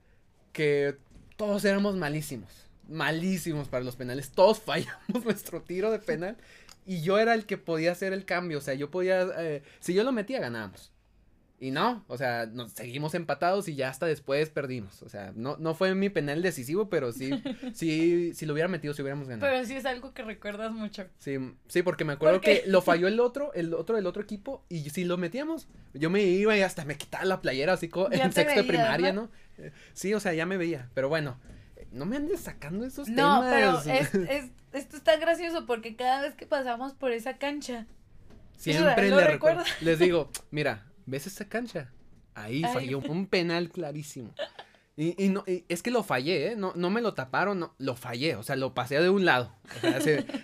que 0.52 0.96
todos 1.36 1.64
éramos 1.64 1.96
malísimos, 1.96 2.50
malísimos 2.88 3.68
para 3.68 3.84
los 3.84 3.96
penales, 3.96 4.30
todos 4.30 4.60
fallamos 4.62 5.24
nuestro 5.24 5.62
tiro 5.62 5.90
de 5.90 5.98
penal 5.98 6.36
y 6.86 7.02
yo 7.02 7.18
era 7.18 7.34
el 7.34 7.46
que 7.46 7.58
podía 7.58 7.92
hacer 7.92 8.12
el 8.12 8.24
cambio, 8.24 8.58
o 8.58 8.60
sea, 8.60 8.74
yo 8.74 8.90
podía, 8.90 9.28
eh, 9.38 9.62
si 9.80 9.94
yo 9.94 10.04
lo 10.04 10.12
metía 10.12 10.40
ganábamos. 10.40 10.92
Y 11.62 11.72
no, 11.72 12.02
o 12.08 12.16
sea, 12.16 12.46
nos 12.46 12.72
seguimos 12.72 13.14
empatados 13.14 13.68
y 13.68 13.74
ya 13.74 13.90
hasta 13.90 14.06
después 14.06 14.48
perdimos. 14.48 15.02
O 15.02 15.10
sea, 15.10 15.32
no, 15.36 15.58
no 15.58 15.74
fue 15.74 15.94
mi 15.94 16.08
penal 16.08 16.40
decisivo, 16.40 16.88
pero 16.88 17.12
sí, 17.12 17.30
sí, 17.74 18.32
si 18.32 18.46
lo 18.46 18.54
hubiera 18.54 18.66
metido, 18.66 18.94
si 18.94 19.02
hubiéramos 19.02 19.28
ganado. 19.28 19.52
Pero 19.52 19.66
sí 19.66 19.76
es 19.76 19.84
algo 19.84 20.14
que 20.14 20.22
recuerdas 20.22 20.72
mucho. 20.72 21.04
Sí, 21.18 21.36
sí, 21.68 21.82
porque 21.82 22.06
me 22.06 22.14
acuerdo 22.14 22.40
que 22.40 22.62
lo 22.66 22.80
falló 22.82 23.08
el 23.08 23.20
otro, 23.20 23.52
el 23.52 23.74
otro 23.74 23.96
del 23.96 24.06
otro 24.06 24.22
equipo, 24.22 24.64
y 24.70 24.88
si 24.88 25.04
lo 25.04 25.18
metíamos, 25.18 25.68
yo 25.92 26.08
me 26.08 26.22
iba 26.22 26.56
y 26.56 26.62
hasta 26.62 26.86
me 26.86 26.96
quitaba 26.96 27.26
la 27.26 27.42
playera 27.42 27.74
así 27.74 27.88
como 27.88 28.08
en 28.10 28.32
sexto 28.32 28.62
de 28.62 28.64
primaria, 28.64 29.12
¿no? 29.12 29.30
Sí, 29.92 30.14
o 30.14 30.20
sea, 30.20 30.32
ya 30.32 30.46
me 30.46 30.56
veía. 30.56 30.88
Pero 30.94 31.10
bueno, 31.10 31.38
no 31.92 32.06
me 32.06 32.16
andes 32.16 32.40
sacando 32.40 32.86
esos 32.86 33.06
temas. 33.06 33.44
No, 33.44 33.50
pero 33.50 33.98
es, 33.98 34.50
esto 34.72 34.96
está 34.96 35.18
gracioso 35.18 35.66
porque 35.66 35.94
cada 35.94 36.22
vez 36.22 36.34
que 36.34 36.46
pasamos 36.46 36.94
por 36.94 37.12
esa 37.12 37.36
cancha. 37.36 37.86
Siempre 38.56 39.10
recuerdo. 39.10 39.62
Les 39.82 39.98
digo, 39.98 40.30
mira, 40.50 40.89
¿ves 41.10 41.26
esa 41.26 41.48
cancha? 41.48 41.90
Ahí 42.34 42.62
falló 42.62 43.00
un 43.00 43.26
penal 43.26 43.68
clarísimo. 43.68 44.32
Y, 44.96 45.22
y 45.22 45.28
no, 45.28 45.44
es 45.46 45.82
que 45.82 45.90
lo 45.90 46.02
fallé, 46.02 46.52
¿eh? 46.52 46.56
No, 46.56 46.72
no 46.76 46.90
me 46.90 47.00
lo 47.00 47.14
taparon, 47.14 47.58
no, 47.58 47.74
lo 47.78 47.96
fallé, 47.96 48.36
o 48.36 48.42
sea, 48.42 48.56
lo 48.56 48.74
pasé 48.74 49.00
de 49.00 49.10
un 49.10 49.24
lado. 49.24 49.54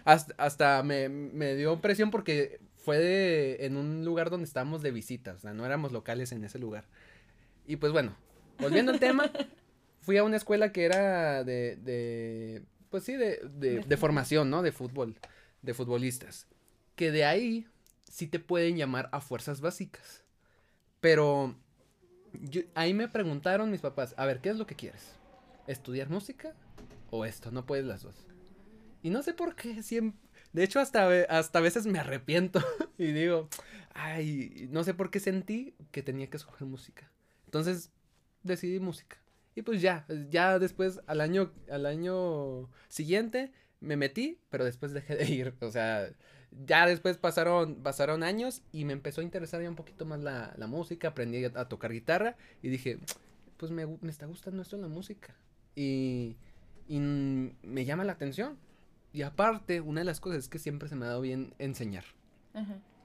hasta, 0.04 0.34
hasta 0.38 0.82
me, 0.82 1.08
me, 1.08 1.54
dio 1.54 1.80
presión 1.80 2.10
porque 2.10 2.60
fue 2.74 2.98
de, 2.98 3.66
en 3.66 3.76
un 3.76 4.04
lugar 4.04 4.30
donde 4.30 4.46
estábamos 4.46 4.82
de 4.82 4.90
visita, 4.92 5.34
o 5.34 5.38
sea, 5.38 5.52
no 5.52 5.64
éramos 5.66 5.92
locales 5.92 6.32
en 6.32 6.42
ese 6.42 6.58
lugar. 6.58 6.84
Y 7.66 7.76
pues 7.76 7.92
bueno, 7.92 8.16
volviendo 8.58 8.92
al 8.92 9.00
tema, 9.00 9.30
fui 10.00 10.16
a 10.16 10.24
una 10.24 10.36
escuela 10.36 10.72
que 10.72 10.84
era 10.84 11.44
de, 11.44 11.76
de 11.76 12.62
pues 12.88 13.04
sí, 13.04 13.14
de, 13.16 13.40
de, 13.58 13.80
de 13.80 13.96
formación, 13.96 14.48
¿no? 14.50 14.62
De 14.62 14.72
fútbol, 14.72 15.18
de 15.62 15.74
futbolistas. 15.74 16.46
Que 16.94 17.10
de 17.10 17.24
ahí 17.24 17.66
sí 18.10 18.26
te 18.26 18.38
pueden 18.38 18.76
llamar 18.76 19.10
a 19.12 19.20
fuerzas 19.20 19.60
básicas. 19.60 20.25
Pero 21.00 21.54
ahí 22.74 22.94
me 22.94 23.08
preguntaron 23.08 23.70
mis 23.70 23.80
papás, 23.80 24.14
a 24.16 24.26
ver, 24.26 24.40
¿qué 24.40 24.50
es 24.50 24.56
lo 24.56 24.66
que 24.66 24.74
quieres? 24.74 25.12
¿Estudiar 25.66 26.08
música 26.10 26.54
o 27.10 27.24
esto? 27.24 27.50
No 27.50 27.66
puedes 27.66 27.86
las 27.86 28.02
dos. 28.02 28.26
Y 29.02 29.10
no 29.10 29.22
sé 29.22 29.34
por 29.34 29.54
qué, 29.54 29.82
siempre... 29.82 30.20
De 30.52 30.64
hecho, 30.64 30.80
hasta, 30.80 31.08
hasta 31.28 31.58
a 31.58 31.62
veces 31.62 31.86
me 31.86 31.98
arrepiento 31.98 32.60
y 32.98 33.12
digo, 33.12 33.48
ay, 33.94 34.68
no 34.70 34.84
sé 34.84 34.94
por 34.94 35.10
qué 35.10 35.20
sentí 35.20 35.74
que 35.90 36.02
tenía 36.02 36.28
que 36.28 36.36
escoger 36.36 36.66
música. 36.66 37.10
Entonces, 37.44 37.90
decidí 38.42 38.80
música. 38.80 39.18
Y 39.54 39.62
pues 39.62 39.80
ya, 39.80 40.06
ya 40.30 40.58
después, 40.58 41.00
al 41.06 41.20
año, 41.20 41.52
al 41.70 41.86
año 41.86 42.70
siguiente, 42.88 43.52
me 43.80 43.96
metí, 43.96 44.40
pero 44.50 44.64
después 44.64 44.92
dejé 44.92 45.16
de 45.16 45.24
ir. 45.26 45.54
O 45.60 45.70
sea, 45.70 46.10
ya 46.64 46.86
después 46.86 47.16
pasaron, 47.16 47.76
pasaron 47.76 48.22
años 48.22 48.62
y 48.72 48.84
me 48.84 48.92
empezó 48.92 49.20
a 49.20 49.24
interesar 49.24 49.62
ya 49.62 49.68
un 49.68 49.76
poquito 49.76 50.04
más 50.04 50.20
la, 50.20 50.54
la 50.56 50.66
música, 50.66 51.08
aprendí 51.08 51.44
a, 51.44 51.68
tocar 51.68 51.92
guitarra 51.92 52.36
y 52.62 52.68
dije, 52.68 52.98
pues 53.56 53.72
me, 53.72 53.86
me, 53.86 54.10
está 54.10 54.26
gustando 54.26 54.62
esto 54.62 54.76
en 54.76 54.82
la 54.82 54.88
música. 54.88 55.34
Y, 55.74 56.36
y 56.88 56.98
me 56.98 57.84
llama 57.84 58.04
la 58.04 58.12
atención. 58.12 58.56
Y 59.12 59.22
aparte, 59.22 59.80
una 59.80 60.00
de 60.00 60.04
las 60.04 60.20
cosas 60.20 60.40
es 60.40 60.48
que 60.48 60.58
siempre 60.58 60.88
se 60.88 60.96
me 60.96 61.06
ha 61.06 61.08
dado 61.08 61.20
bien 61.20 61.54
enseñar. 61.58 62.04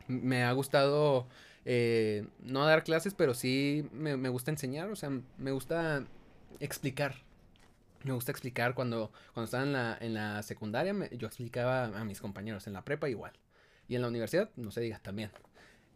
Me 0.08 0.43
ha 0.43 0.51
gustado, 0.54 1.27
eh, 1.65 2.27
no 2.39 2.65
dar 2.65 2.84
clases, 2.84 3.13
pero 3.13 3.34
sí 3.34 3.88
me, 3.91 4.15
me 4.17 4.30
gusta 4.30 4.51
enseñar, 4.51 4.89
o 4.89 4.95
sea, 4.95 5.10
me 5.38 5.51
gusta 5.51 6.06
explicar 6.60 7.15
me 8.03 8.13
gusta 8.13 8.31
explicar 8.31 8.73
cuando, 8.73 9.11
cuando 9.33 9.45
estaba 9.45 9.63
en 9.63 9.73
la, 9.73 9.97
en 9.99 10.13
la 10.13 10.43
secundaria, 10.43 10.93
yo 11.11 11.27
explicaba 11.27 11.85
a 11.85 12.05
mis 12.05 12.19
compañeros, 12.21 12.67
en 12.67 12.73
la 12.73 12.83
prepa 12.83 13.09
igual. 13.09 13.33
Y 13.87 13.95
en 13.95 14.01
la 14.01 14.07
universidad, 14.07 14.49
no 14.55 14.71
se 14.71 14.81
diga, 14.81 14.99
también. 14.99 15.31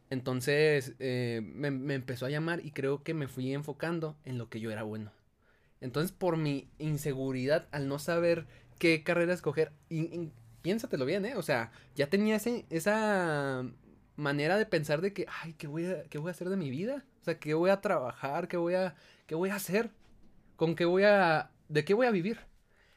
Entonces 0.09 0.95
eh, 0.99 1.41
me, 1.43 1.71
me, 1.71 1.95
empezó 1.95 2.25
a 2.25 2.29
llamar 2.29 2.63
y 2.63 2.71
creo 2.71 3.03
que 3.03 3.13
me 3.13 3.27
fui 3.27 3.53
enfocando 3.53 4.15
en 4.23 4.37
lo 4.37 4.49
que 4.49 4.59
yo 4.59 4.71
era 4.71 4.83
bueno. 4.83 5.11
Entonces 5.81 6.11
por 6.11 6.37
mi 6.37 6.69
inseguridad 6.77 7.67
al 7.71 7.87
no 7.87 7.99
saber 7.99 8.45
qué 8.79 9.03
carrera 9.03 9.33
escoger, 9.33 9.71
y, 9.89 10.31
piénsatelo 10.61 11.05
bien, 11.05 11.25
¿eh? 11.25 11.35
O 11.35 11.41
sea, 11.41 11.71
ya 11.95 12.07
tenía 12.07 12.37
esa 12.69 13.63
manera 14.15 14.57
de 14.57 14.65
pensar 14.65 15.01
de 15.01 15.13
que, 15.13 15.25
ay, 15.41 15.53
¿qué 15.53 15.67
voy, 15.67 15.85
a, 15.85 16.03
¿qué 16.03 16.17
voy 16.17 16.29
a 16.29 16.31
hacer 16.31 16.49
de 16.49 16.57
mi 16.57 16.69
vida? 16.69 17.05
O 17.21 17.23
sea, 17.23 17.39
¿qué 17.39 17.53
voy 17.53 17.69
a 17.69 17.81
trabajar? 17.81 18.47
¿Qué 18.47 18.57
voy 18.57 18.73
a, 18.75 18.95
qué 19.27 19.35
voy 19.35 19.49
a 19.49 19.55
hacer? 19.55 19.91
¿Con 20.55 20.75
qué 20.75 20.85
voy 20.85 21.03
a 21.03 21.51
¿de 21.69 21.85
qué 21.85 21.93
voy 21.93 22.07
a 22.07 22.11
vivir? 22.11 22.39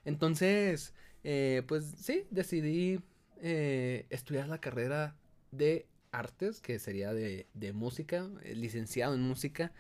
Entonces, 0.05 0.95
eh, 1.25 1.63
pues 1.67 1.85
sí, 1.99 2.25
decidí 2.31 3.01
eh, 3.41 4.07
estudiar 4.11 4.49
la 4.49 4.59
carrera 4.59 5.17
de 5.51 5.87
artes, 6.13 6.61
que 6.61 6.79
sería 6.79 7.13
de, 7.13 7.47
de 7.55 7.73
música, 7.73 8.29
eh, 8.43 8.55
licenciado 8.55 9.15
en 9.15 9.23
música. 9.23 9.73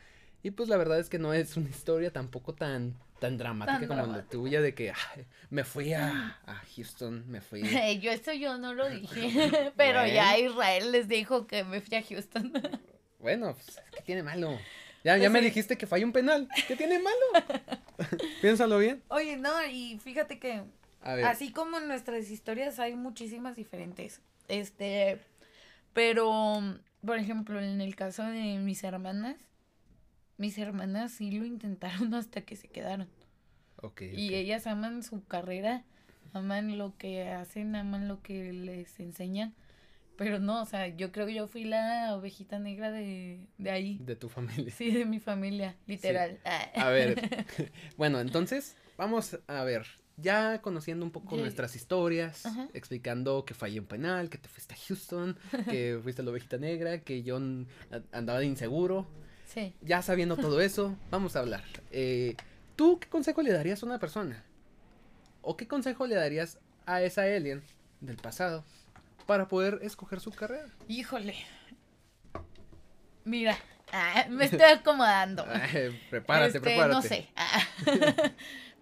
Y 0.42 0.52
pues 0.52 0.68
la 0.68 0.76
verdad 0.76 0.98
es 0.98 1.08
que 1.08 1.18
no 1.18 1.32
es 1.34 1.56
una 1.56 1.68
historia 1.68 2.12
tampoco 2.12 2.54
tan, 2.54 2.94
tan 3.18 3.38
dramática 3.38 3.88
como 3.88 4.06
la 4.06 4.22
tuya 4.22 4.60
de 4.60 4.74
que 4.74 4.92
me 5.50 5.64
fui 5.64 5.92
a, 5.92 6.38
a, 6.46 6.62
Houston, 6.76 7.24
me 7.28 7.40
fui. 7.40 7.62
yo 8.00 8.12
eso 8.12 8.32
yo 8.32 8.58
no 8.58 8.74
lo 8.74 8.88
dije, 8.90 9.72
pero 9.76 10.06
ya 10.06 10.38
Israel 10.38 10.92
les 10.92 11.08
dijo 11.08 11.46
que 11.46 11.64
me 11.64 11.80
fui 11.80 11.96
a 11.96 12.02
Houston. 12.02 12.52
bueno, 13.18 13.54
pues, 13.54 13.80
¿qué 13.96 14.02
tiene 14.02 14.22
malo? 14.22 14.58
Ya, 15.04 15.16
ya 15.16 15.30
pues 15.30 15.32
me 15.32 15.40
dijiste 15.40 15.78
que 15.78 15.86
falló 15.86 16.06
un 16.06 16.12
penal. 16.12 16.48
¿Qué 16.66 16.76
tiene 16.76 16.98
malo? 16.98 17.46
Piénsalo 18.40 18.78
bien. 18.78 19.02
Oye, 19.08 19.36
no, 19.36 19.50
y 19.66 19.98
fíjate 19.98 20.38
que 20.38 20.62
así 21.02 21.52
como 21.52 21.78
en 21.78 21.88
nuestras 21.88 22.30
historias 22.30 22.78
hay 22.78 22.94
muchísimas 22.94 23.56
diferentes. 23.56 24.20
Este, 24.48 25.20
pero, 25.92 26.60
por 27.04 27.18
ejemplo, 27.18 27.60
en 27.60 27.80
el 27.80 27.94
caso 27.94 28.24
de 28.24 28.58
mis 28.58 28.82
hermanas, 28.84 29.36
mis 30.36 30.58
hermanas 30.58 31.12
sí 31.12 31.30
lo 31.30 31.44
intentaron 31.44 32.14
hasta 32.14 32.42
que 32.42 32.56
se 32.56 32.68
quedaron. 32.68 33.08
Okay, 33.80 34.12
y 34.12 34.34
ellas 34.34 34.66
aman 34.66 35.04
su 35.04 35.24
carrera, 35.24 35.84
aman 36.32 36.78
lo 36.78 36.96
que 36.96 37.28
hacen, 37.28 37.76
aman 37.76 38.08
lo 38.08 38.22
que 38.22 38.52
les 38.52 38.98
enseñan. 38.98 39.54
Pero 40.18 40.40
no, 40.40 40.60
o 40.60 40.66
sea, 40.66 40.88
yo 40.88 41.12
creo 41.12 41.28
que 41.28 41.34
yo 41.34 41.46
fui 41.46 41.62
la 41.62 42.16
ovejita 42.16 42.58
negra 42.58 42.90
de, 42.90 43.46
de 43.56 43.70
ahí. 43.70 43.98
De 43.98 44.16
tu 44.16 44.28
familia. 44.28 44.74
Sí, 44.76 44.90
de 44.90 45.04
mi 45.04 45.20
familia, 45.20 45.76
literal. 45.86 46.40
A 46.74 46.88
ver, 46.88 47.46
bueno, 47.96 48.18
entonces, 48.18 48.76
vamos 48.96 49.38
a 49.46 49.62
ver, 49.62 49.86
ya 50.16 50.60
conociendo 50.60 51.04
un 51.04 51.12
poco 51.12 51.36
nuestras 51.36 51.76
historias, 51.76 52.42
explicando 52.74 53.44
que 53.44 53.54
fallé 53.54 53.78
un 53.78 53.86
penal, 53.86 54.28
que 54.28 54.38
te 54.38 54.48
fuiste 54.48 54.74
a 54.74 54.78
Houston, 54.88 55.38
que 55.70 56.00
fuiste 56.02 56.24
la 56.24 56.32
ovejita 56.32 56.58
negra, 56.58 56.98
que 56.98 57.22
yo 57.22 57.36
andaba 58.10 58.40
de 58.40 58.46
inseguro. 58.46 59.06
Sí. 59.46 59.72
Ya 59.82 60.02
sabiendo 60.02 60.36
todo 60.36 60.60
eso, 60.60 60.96
vamos 61.12 61.36
a 61.36 61.38
hablar. 61.38 61.62
Eh, 61.92 62.34
¿Tú 62.74 62.98
qué 62.98 63.08
consejo 63.08 63.40
le 63.42 63.52
darías 63.52 63.84
a 63.84 63.86
una 63.86 64.00
persona? 64.00 64.44
¿O 65.42 65.56
qué 65.56 65.68
consejo 65.68 66.08
le 66.08 66.16
darías 66.16 66.58
a 66.86 67.02
esa 67.02 67.22
alien 67.22 67.62
del 68.00 68.16
pasado 68.16 68.64
para 69.28 69.46
poder 69.46 69.80
escoger 69.82 70.20
su 70.20 70.30
carrera? 70.30 70.70
Híjole. 70.88 71.34
Mira, 73.24 73.58
ah, 73.92 74.24
me 74.30 74.46
estoy 74.46 74.62
acomodando. 74.62 75.44
prepárate, 76.08 76.46
este, 76.46 76.60
prepárate. 76.62 76.94
No 76.94 77.02
sé. 77.02 77.28
Ah. 77.36 77.60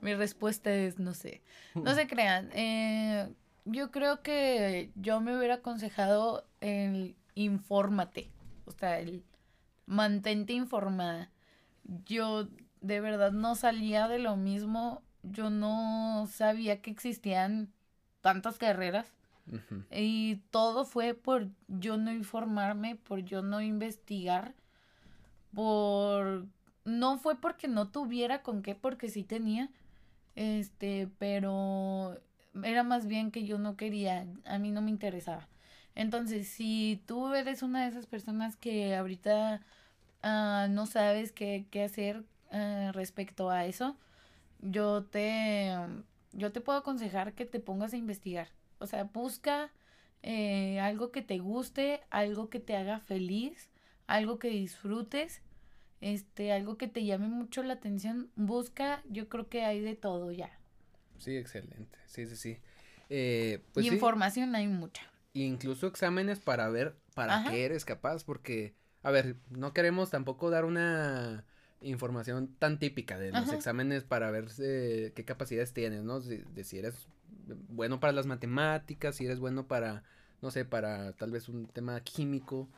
Mi 0.00 0.14
respuesta 0.14 0.72
es 0.72 1.00
no 1.00 1.14
sé. 1.14 1.42
No 1.74 1.96
se 1.96 2.06
crean. 2.06 2.50
Eh, 2.52 3.28
yo 3.64 3.90
creo 3.90 4.22
que 4.22 4.92
yo 4.94 5.20
me 5.20 5.36
hubiera 5.36 5.54
aconsejado 5.54 6.46
el 6.60 7.16
infórmate. 7.34 8.30
O 8.66 8.70
sea, 8.70 9.00
el 9.00 9.24
mantente 9.84 10.52
informada. 10.52 11.32
Yo 12.04 12.46
de 12.82 13.00
verdad 13.00 13.32
no 13.32 13.56
salía 13.56 14.06
de 14.06 14.20
lo 14.20 14.36
mismo. 14.36 15.02
Yo 15.24 15.50
no 15.50 16.28
sabía 16.30 16.82
que 16.82 16.92
existían 16.92 17.72
tantas 18.20 18.58
carreras. 18.58 19.12
Y 19.90 20.36
todo 20.50 20.84
fue 20.84 21.14
por 21.14 21.48
yo 21.68 21.96
no 21.96 22.12
informarme, 22.12 22.96
por 22.96 23.20
yo 23.20 23.42
no 23.42 23.60
investigar, 23.60 24.54
por... 25.54 26.46
No 26.84 27.18
fue 27.18 27.40
porque 27.40 27.66
no 27.66 27.88
tuviera 27.88 28.42
con 28.42 28.62
qué, 28.62 28.76
porque 28.76 29.08
sí 29.08 29.24
tenía, 29.24 29.70
este, 30.36 31.08
pero 31.18 32.16
era 32.62 32.84
más 32.84 33.06
bien 33.06 33.30
que 33.32 33.44
yo 33.44 33.58
no 33.58 33.76
quería, 33.76 34.26
a 34.44 34.58
mí 34.58 34.70
no 34.70 34.82
me 34.82 34.90
interesaba. 34.90 35.48
Entonces, 35.96 36.46
si 36.48 37.02
tú 37.06 37.34
eres 37.34 37.62
una 37.62 37.82
de 37.82 37.88
esas 37.88 38.06
personas 38.06 38.56
que 38.56 38.94
ahorita 38.94 39.62
uh, 40.22 40.70
no 40.70 40.86
sabes 40.86 41.32
qué, 41.32 41.66
qué 41.70 41.84
hacer 41.84 42.22
uh, 42.52 42.92
respecto 42.92 43.50
a 43.50 43.64
eso, 43.66 43.96
yo 44.60 45.04
te, 45.04 45.74
yo 46.36 46.52
te 46.52 46.60
puedo 46.60 46.78
aconsejar 46.78 47.34
que 47.34 47.46
te 47.46 47.60
pongas 47.60 47.92
a 47.92 47.96
investigar 47.96 48.48
O 48.78 48.86
sea, 48.86 49.04
busca 49.04 49.72
eh, 50.22 50.80
algo 50.80 51.12
que 51.12 51.22
te 51.22 51.38
guste, 51.38 52.00
algo 52.10 52.50
que 52.50 52.60
te 52.60 52.76
haga 52.76 53.00
feliz, 53.00 53.70
algo 54.06 54.38
que 54.38 54.48
disfrutes, 54.48 55.42
este, 56.00 56.52
algo 56.52 56.76
que 56.76 56.88
te 56.88 57.04
llame 57.04 57.28
mucho 57.28 57.62
la 57.62 57.74
atención. 57.74 58.30
Busca, 58.36 59.02
yo 59.08 59.28
creo 59.28 59.48
que 59.48 59.64
hay 59.64 59.80
de 59.80 59.94
todo 59.94 60.32
ya. 60.32 60.50
Sí, 61.18 61.36
excelente. 61.36 61.98
Sí, 62.06 62.26
sí, 62.26 62.36
sí. 62.36 62.58
Eh, 63.08 63.62
pues 63.72 63.86
y 63.86 63.90
información 63.90 64.54
hay 64.54 64.66
mucha. 64.68 65.02
Incluso 65.32 65.86
exámenes 65.86 66.40
para 66.40 66.68
ver 66.68 66.96
para 67.14 67.42
qué 67.44 67.64
eres 67.64 67.84
capaz, 67.84 68.24
porque, 68.24 68.74
a 69.02 69.10
ver, 69.10 69.36
no 69.50 69.72
queremos 69.72 70.10
tampoco 70.10 70.50
dar 70.50 70.64
una 70.64 71.44
información 71.80 72.48
tan 72.58 72.78
típica 72.78 73.18
de 73.18 73.32
los 73.32 73.52
exámenes 73.52 74.04
para 74.04 74.30
ver 74.30 74.48
eh, 74.58 75.12
qué 75.14 75.24
capacidades 75.24 75.72
tienes, 75.72 76.02
¿no? 76.02 76.20
De, 76.20 76.64
si 76.64 76.78
eres 76.78 77.08
bueno 77.68 78.00
para 78.00 78.12
las 78.12 78.26
matemáticas, 78.26 79.16
si 79.16 79.26
eres 79.26 79.38
bueno 79.38 79.66
para, 79.66 80.02
no 80.42 80.50
sé, 80.50 80.64
para 80.64 81.12
tal 81.12 81.30
vez 81.30 81.48
un 81.48 81.66
tema 81.66 82.00
químico. 82.00 82.68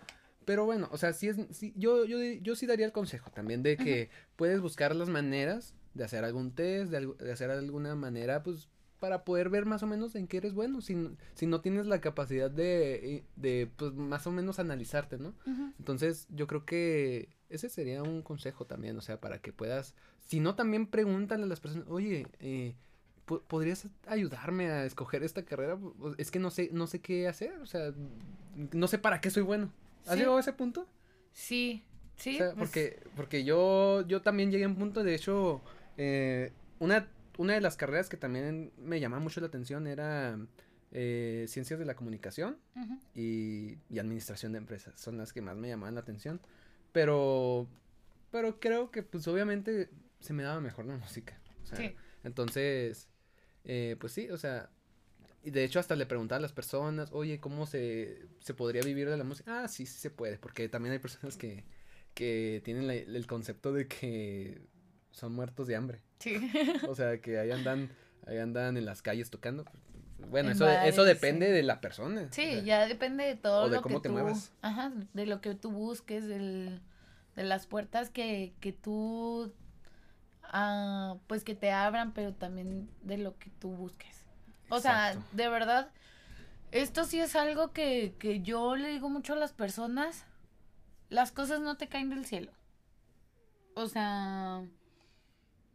Pero 0.45 0.65
bueno, 0.65 0.89
o 0.93 0.99
sea, 0.99 1.13
sí 1.13 1.29
es, 1.29 1.37
yo, 1.77 2.05
yo, 2.05 2.19
yo 2.21 2.57
sí 2.57 2.67
daría 2.67 2.87
el 2.87 2.93
consejo 2.93 3.31
también 3.31 3.63
de 3.63 3.77
que 3.77 4.11
puedes 4.37 4.61
buscar 4.61 4.97
las 4.97 5.09
maneras 5.09 5.75
de 5.95 6.05
hacer 6.05 6.25
algún 6.25 6.53
test, 6.55 6.91
de, 6.91 7.07
de 7.07 7.33
hacer 7.33 7.51
alguna 7.51 7.95
manera, 7.95 8.43
pues, 8.43 8.69
para 8.99 9.25
poder 9.25 9.49
ver 9.49 9.65
más 9.65 9.83
o 9.83 9.87
menos 9.87 10.15
en 10.15 10.27
qué 10.27 10.39
eres 10.39 10.55
bueno, 10.55 10.81
si, 10.81 11.11
si 11.35 11.47
no 11.47 11.61
tienes 11.61 11.87
la 11.87 12.01
capacidad 12.01 12.51
de, 12.51 13.25
de, 13.37 13.71
pues, 13.77 13.95
más 13.95 14.27
o 14.27 14.33
menos 14.33 14.59
analizarte, 14.59 15.19
¿no? 15.19 15.35
Entonces, 15.79 16.27
yo 16.31 16.47
creo 16.47 16.65
que 16.65 17.29
ese 17.49 17.69
sería 17.69 18.03
un 18.03 18.23
consejo 18.23 18.67
también, 18.67 18.97
o 18.99 19.01
sea, 19.01 19.21
para 19.21 19.39
que 19.39 19.53
puedas, 19.53 19.95
si 20.27 20.41
no, 20.41 20.55
también 20.55 20.87
pregúntale 20.87 21.45
a 21.45 21.47
las 21.47 21.61
personas, 21.61 21.87
oye, 21.89 22.27
eh, 22.41 22.75
¿podrías 23.25 23.87
ayudarme 24.07 24.71
a 24.71 24.85
escoger 24.85 25.23
esta 25.23 25.45
carrera? 25.45 25.79
Es 26.19 26.31
que 26.31 26.39
no 26.39 26.51
sé, 26.51 26.71
no 26.73 26.87
sé 26.87 27.01
qué 27.01 27.29
hacer, 27.29 27.59
o 27.59 27.67
sea, 27.67 27.93
no 28.73 28.89
sé 28.89 28.99
para 28.99 29.21
qué 29.21 29.31
soy 29.31 29.43
bueno. 29.43 29.73
¿Has 30.07 30.17
llegado 30.17 30.37
a 30.37 30.41
ese 30.41 30.53
punto? 30.53 30.87
Sí, 31.33 31.85
sí. 32.17 32.35
O 32.35 32.39
sea, 32.39 32.55
pues 32.55 32.59
porque, 32.59 33.01
porque 33.17 33.45
yo, 33.45 34.07
yo 34.07 34.23
también 34.23 34.51
llegué 34.51 34.65
a 34.65 34.69
un 34.69 34.77
punto, 34.77 35.05
de 35.05 35.15
hecho, 35.15 35.61
eh, 35.97 36.53
una 36.79 37.09
una 37.38 37.55
de 37.55 37.61
las 37.61 37.77
carreras 37.77 38.09
que 38.09 38.16
también 38.16 38.72
me 38.77 39.01
llamaba 39.01 39.22
mucho 39.22 39.40
la 39.40 39.46
atención 39.46 39.87
era 39.87 40.38
eh, 40.90 41.46
ciencias 41.48 41.79
de 41.79 41.87
la 41.87 41.94
comunicación 41.94 42.59
y, 43.14 43.79
administración 43.98 44.53
de 44.53 44.59
empresas. 44.59 45.01
Son 45.01 45.16
las 45.16 45.33
que 45.33 45.40
más 45.40 45.57
me 45.57 45.68
llamaban 45.68 45.94
la 45.94 46.01
atención. 46.01 46.40
Pero, 46.92 47.68
pero 48.33 48.59
creo 48.59 48.90
que 48.90 49.05
pues 49.05 49.27
obviamente 49.29 49.88
se 50.20 50.33
me 50.33 50.42
daba 50.42 50.61
mejor 50.61 50.85
la 50.85 50.96
música. 50.96 51.40
sí. 51.62 51.94
Entonces, 52.24 53.09
eh, 53.64 53.96
pues 54.01 54.12
sí, 54.12 54.29
o 54.31 54.37
sea, 54.37 54.70
y 55.44 55.51
de 55.53 55.62
hecho 55.62 55.79
hasta 55.79 55.94
le 55.94 56.07
preguntaba 56.07 56.38
a 56.38 56.42
las 56.42 56.53
personas, 56.53 57.11
oye, 57.12 57.38
¿cómo 57.38 57.64
se, 57.66 58.27
se 58.40 58.53
podría 58.53 58.83
vivir 58.83 59.09
de 59.09 59.16
la 59.16 59.22
música? 59.22 59.62
Ah, 59.62 59.68
sí, 59.68 59.87
sí 59.87 59.98
se 59.98 60.11
puede, 60.11 60.38
porque 60.38 60.68
también 60.68 60.92
hay 60.92 60.98
personas 60.98 61.37
que, 61.37 61.64
que 62.14 62.61
tienen 62.64 62.90
el 62.90 63.27
concepto 63.29 63.72
de 63.72 63.87
que 63.87 64.61
son 65.11 65.35
muertos 65.35 65.66
de 65.66 65.77
hambre. 65.77 66.03
Sí. 66.18 66.37
o 66.88 66.94
sea, 66.94 67.21
que 67.21 67.38
ahí 67.38 67.51
andan, 67.51 67.90
ahí 68.27 68.38
andan 68.38 68.77
en 68.77 68.85
las 68.85 69.03
calles 69.03 69.31
tocando. 69.31 69.64
Bueno, 70.31 70.51
eso, 70.51 70.68
eso 70.68 71.05
depende 71.05 71.51
de 71.51 71.62
la 71.62 71.81
persona. 71.81 72.29
Sí, 72.33 72.62
ya 72.64 72.87
depende 72.87 73.25
de 73.25 73.37
todo 73.37 73.68
lo 73.68 73.83
que 73.83 74.01
tú, 74.01 74.18
Ajá, 74.62 74.92
de 75.12 75.27
lo 75.27 75.40
que 75.40 75.55
tú 75.55 75.71
busques, 75.71 76.27
del, 76.27 76.83
de 77.37 77.44
las 77.44 77.66
puertas 77.66 78.11
que, 78.11 78.53
que 78.61 78.73
tú, 78.73 79.55
ah, 80.42 81.16
pues 81.29 81.44
que 81.44 81.55
te 81.55 81.71
abran, 81.71 82.12
pero 82.12 82.35
también 82.35 82.90
de 83.03 83.18
lo 83.18 83.38
que 83.38 83.51
tú 83.51 83.71
busques. 83.71 84.25
O 84.71 84.81
sea, 84.81 85.16
de 85.33 85.49
verdad, 85.49 85.90
esto 86.73 87.05
sí 87.05 87.21
es 87.21 87.37
algo 87.37 87.73
que, 87.73 88.14
que 88.18 88.40
yo 88.40 88.77
le 88.77 88.88
digo 88.88 89.09
mucho 89.09 89.35
a 89.35 89.37
las 89.37 89.53
personas, 89.53 90.27
las 91.09 91.33
cosas 91.33 91.61
no 91.61 91.77
te 91.77 91.88
caen 91.88 92.11
del 92.11 92.27
cielo. 92.27 92.53
O 93.75 93.87
sea, 93.87 94.64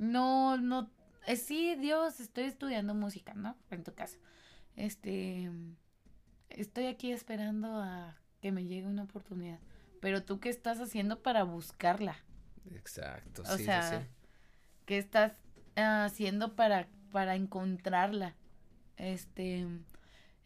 no, 0.03 0.57
no, 0.57 0.91
eh, 1.25 1.35
sí, 1.35 1.75
Dios, 1.75 2.19
estoy 2.19 2.45
estudiando 2.45 2.93
música, 2.93 3.33
¿no? 3.33 3.55
En 3.71 3.83
tu 3.83 3.93
caso. 3.93 4.17
Este, 4.75 5.49
estoy 6.49 6.87
aquí 6.87 7.11
esperando 7.11 7.77
a 7.77 8.17
que 8.41 8.51
me 8.51 8.65
llegue 8.65 8.87
una 8.87 9.03
oportunidad. 9.03 9.59
Pero 10.01 10.23
tú 10.23 10.39
qué 10.39 10.49
estás 10.49 10.79
haciendo 10.79 11.21
para 11.21 11.43
buscarla? 11.43 12.17
Exacto, 12.71 13.43
o 13.43 13.57
sea, 13.57 14.07
¿qué 14.85 14.97
estás 14.97 15.33
haciendo 15.75 16.55
para, 16.55 16.87
para 17.11 17.35
encontrarla? 17.35 18.35
Este, 18.97 19.65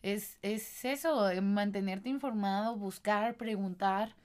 es, 0.03 0.37
es 0.41 0.85
eso, 0.85 1.29
eh, 1.29 1.41
mantenerte 1.41 2.09
informado, 2.09 2.75
buscar, 2.75 3.35
preguntar, 3.35 4.15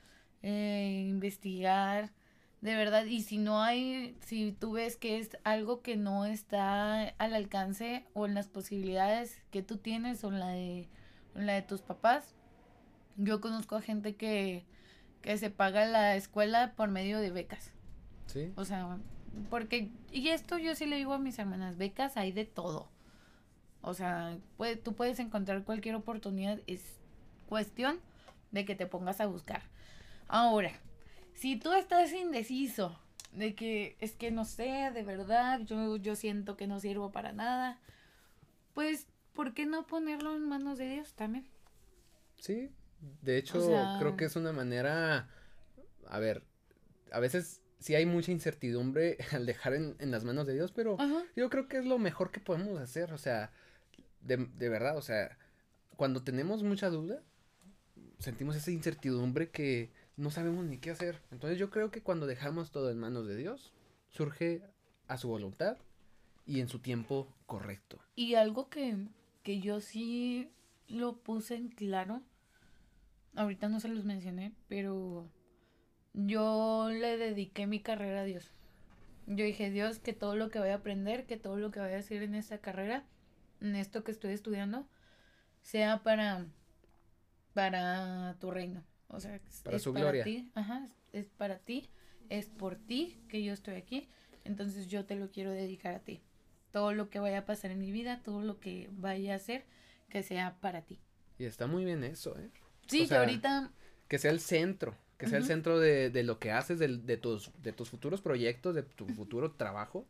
eh, 0.42 1.06
investigar, 1.08 2.12
de 2.62 2.76
verdad, 2.76 3.04
y 3.06 3.22
si 3.22 3.38
no 3.38 3.60
hay, 3.60 4.16
si 4.24 4.52
tú 4.52 4.72
ves 4.72 4.96
que 4.96 5.18
es 5.18 5.36
algo 5.42 5.82
que 5.82 5.96
no 5.96 6.24
está 6.26 7.08
al 7.18 7.34
alcance 7.34 8.06
o 8.14 8.24
en 8.24 8.34
las 8.34 8.46
posibilidades 8.46 9.42
que 9.50 9.62
tú 9.62 9.78
tienes 9.78 10.22
o 10.22 10.28
en 10.28 10.38
la 10.38 10.48
de, 10.50 10.88
la 11.34 11.54
de 11.54 11.62
tus 11.62 11.82
papás, 11.82 12.36
yo 13.16 13.40
conozco 13.40 13.74
a 13.74 13.82
gente 13.82 14.14
que, 14.14 14.64
que 15.22 15.36
se 15.38 15.50
paga 15.50 15.86
la 15.86 16.14
escuela 16.14 16.74
por 16.76 16.88
medio 16.88 17.18
de 17.18 17.32
becas. 17.32 17.72
Sí. 18.26 18.52
O 18.54 18.64
sea, 18.64 18.96
porque, 19.50 19.90
y 20.12 20.28
esto 20.28 20.56
yo 20.56 20.76
sí 20.76 20.86
le 20.86 20.96
digo 20.96 21.14
a 21.14 21.18
mis 21.18 21.40
hermanas, 21.40 21.76
becas 21.76 22.16
hay 22.16 22.30
de 22.30 22.44
todo. 22.44 22.88
O 23.80 23.92
sea, 23.92 24.38
puede, 24.56 24.76
tú 24.76 24.94
puedes 24.94 25.18
encontrar 25.18 25.64
cualquier 25.64 25.96
oportunidad, 25.96 26.60
es 26.68 27.00
cuestión 27.48 27.98
de 28.52 28.64
que 28.64 28.76
te 28.76 28.86
pongas 28.86 29.20
a 29.20 29.26
buscar. 29.26 29.62
Ahora, 30.28 30.70
si 31.42 31.56
tú 31.56 31.72
estás 31.72 32.12
indeciso 32.12 32.96
de 33.32 33.56
que 33.56 33.96
es 33.98 34.12
que 34.12 34.30
no 34.30 34.44
sé, 34.44 34.92
de 34.94 35.02
verdad, 35.02 35.58
yo, 35.62 35.96
yo 35.96 36.14
siento 36.14 36.56
que 36.56 36.68
no 36.68 36.78
sirvo 36.78 37.10
para 37.10 37.32
nada, 37.32 37.80
pues, 38.74 39.08
¿por 39.32 39.52
qué 39.52 39.66
no 39.66 39.84
ponerlo 39.84 40.36
en 40.36 40.48
manos 40.48 40.78
de 40.78 40.88
Dios 40.88 41.14
también? 41.14 41.44
Sí, 42.36 42.70
de 43.22 43.38
hecho, 43.38 43.58
creo 43.98 44.16
que 44.16 44.26
es 44.26 44.36
una 44.36 44.52
manera, 44.52 45.28
a 46.06 46.20
ver, 46.20 46.44
a 47.10 47.18
veces 47.18 47.60
sí 47.80 47.96
hay 47.96 48.06
mucha 48.06 48.30
incertidumbre 48.30 49.18
al 49.32 49.44
dejar 49.44 49.74
en, 49.74 49.96
las 50.12 50.22
manos 50.22 50.46
de 50.46 50.54
Dios, 50.54 50.70
pero 50.70 50.96
yo 51.34 51.50
creo 51.50 51.66
que 51.66 51.78
es 51.78 51.84
lo 51.84 51.98
mejor 51.98 52.30
que 52.30 52.38
podemos 52.38 52.78
hacer, 52.80 53.12
o 53.12 53.18
sea, 53.18 53.50
de, 54.20 54.36
de 54.36 54.68
verdad, 54.68 54.96
o 54.96 55.02
sea, 55.02 55.36
cuando 55.96 56.22
tenemos 56.22 56.62
mucha 56.62 56.88
duda, 56.88 57.20
sentimos 58.20 58.54
esa 58.54 58.70
incertidumbre 58.70 59.50
que 59.50 59.90
no 60.16 60.30
sabemos 60.30 60.64
ni 60.64 60.78
qué 60.78 60.90
hacer. 60.90 61.20
Entonces 61.30 61.58
yo 61.58 61.70
creo 61.70 61.90
que 61.90 62.02
cuando 62.02 62.26
dejamos 62.26 62.70
todo 62.70 62.90
en 62.90 62.98
manos 62.98 63.26
de 63.26 63.36
Dios, 63.36 63.72
surge 64.08 64.62
a 65.08 65.16
su 65.18 65.28
voluntad 65.28 65.78
y 66.46 66.60
en 66.60 66.68
su 66.68 66.78
tiempo 66.78 67.28
correcto. 67.46 67.98
Y 68.14 68.34
algo 68.34 68.68
que, 68.68 69.08
que 69.42 69.60
yo 69.60 69.80
sí 69.80 70.50
lo 70.88 71.16
puse 71.16 71.54
en 71.54 71.68
claro, 71.68 72.22
ahorita 73.34 73.68
no 73.68 73.80
se 73.80 73.88
los 73.88 74.04
mencioné, 74.04 74.52
pero 74.68 75.28
yo 76.12 76.88
le 76.90 77.16
dediqué 77.16 77.66
mi 77.66 77.80
carrera 77.80 78.20
a 78.20 78.24
Dios. 78.24 78.50
Yo 79.26 79.44
dije, 79.44 79.70
Dios, 79.70 79.98
que 79.98 80.12
todo 80.12 80.36
lo 80.36 80.50
que 80.50 80.58
voy 80.58 80.70
a 80.70 80.76
aprender, 80.76 81.26
que 81.26 81.36
todo 81.36 81.56
lo 81.56 81.70
que 81.70 81.80
voy 81.80 81.92
a 81.92 81.98
hacer 81.98 82.22
en 82.22 82.34
esta 82.34 82.58
carrera, 82.58 83.04
en 83.60 83.76
esto 83.76 84.02
que 84.04 84.10
estoy 84.10 84.32
estudiando, 84.32 84.86
sea 85.62 86.02
para, 86.02 86.46
para 87.54 88.36
tu 88.40 88.50
reino. 88.50 88.82
O 89.12 89.20
sea, 89.20 89.38
para 89.62 89.76
es 89.76 89.82
su 89.82 89.92
para 89.92 90.06
gloria. 90.06 90.24
ti, 90.24 90.50
ajá, 90.54 90.88
es 91.12 91.26
para 91.26 91.58
ti, 91.58 91.88
es 92.30 92.46
por 92.46 92.76
ti 92.76 93.20
que 93.28 93.44
yo 93.44 93.52
estoy 93.52 93.74
aquí, 93.74 94.08
entonces 94.44 94.88
yo 94.88 95.04
te 95.04 95.16
lo 95.16 95.30
quiero 95.30 95.50
dedicar 95.50 95.94
a 95.94 96.00
ti. 96.00 96.22
Todo 96.72 96.94
lo 96.94 97.10
que 97.10 97.20
vaya 97.20 97.38
a 97.40 97.46
pasar 97.46 97.70
en 97.70 97.78
mi 97.78 97.92
vida, 97.92 98.22
todo 98.24 98.42
lo 98.42 98.58
que 98.58 98.88
vaya 98.92 99.34
a 99.34 99.36
hacer, 99.36 99.64
que 100.08 100.22
sea 100.22 100.56
para 100.60 100.82
ti. 100.82 100.98
Y 101.38 101.44
está 101.44 101.66
muy 101.66 101.84
bien 101.84 102.02
eso, 102.04 102.38
¿eh? 102.38 102.50
Sí, 102.86 103.06
que 103.06 103.14
ahorita... 103.14 103.70
Que 104.08 104.18
sea 104.18 104.30
el 104.30 104.40
centro, 104.40 104.94
que 105.18 105.26
sea 105.26 105.38
el 105.38 105.44
centro 105.44 105.78
de, 105.78 106.10
de, 106.10 106.22
lo 106.22 106.38
que 106.38 106.50
haces, 106.50 106.78
de, 106.78 106.88
de, 106.88 107.16
tus, 107.16 107.50
de 107.62 107.72
tus 107.72 107.90
futuros 107.90 108.20
proyectos, 108.20 108.74
de 108.74 108.82
tu 108.82 109.06
futuro 109.08 109.52
trabajo. 109.56 110.06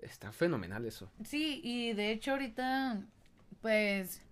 Está 0.00 0.32
fenomenal 0.32 0.86
eso. 0.86 1.10
Sí, 1.24 1.60
y 1.62 1.92
de 1.92 2.10
hecho 2.12 2.32
ahorita, 2.32 3.02
pues, 3.60 4.22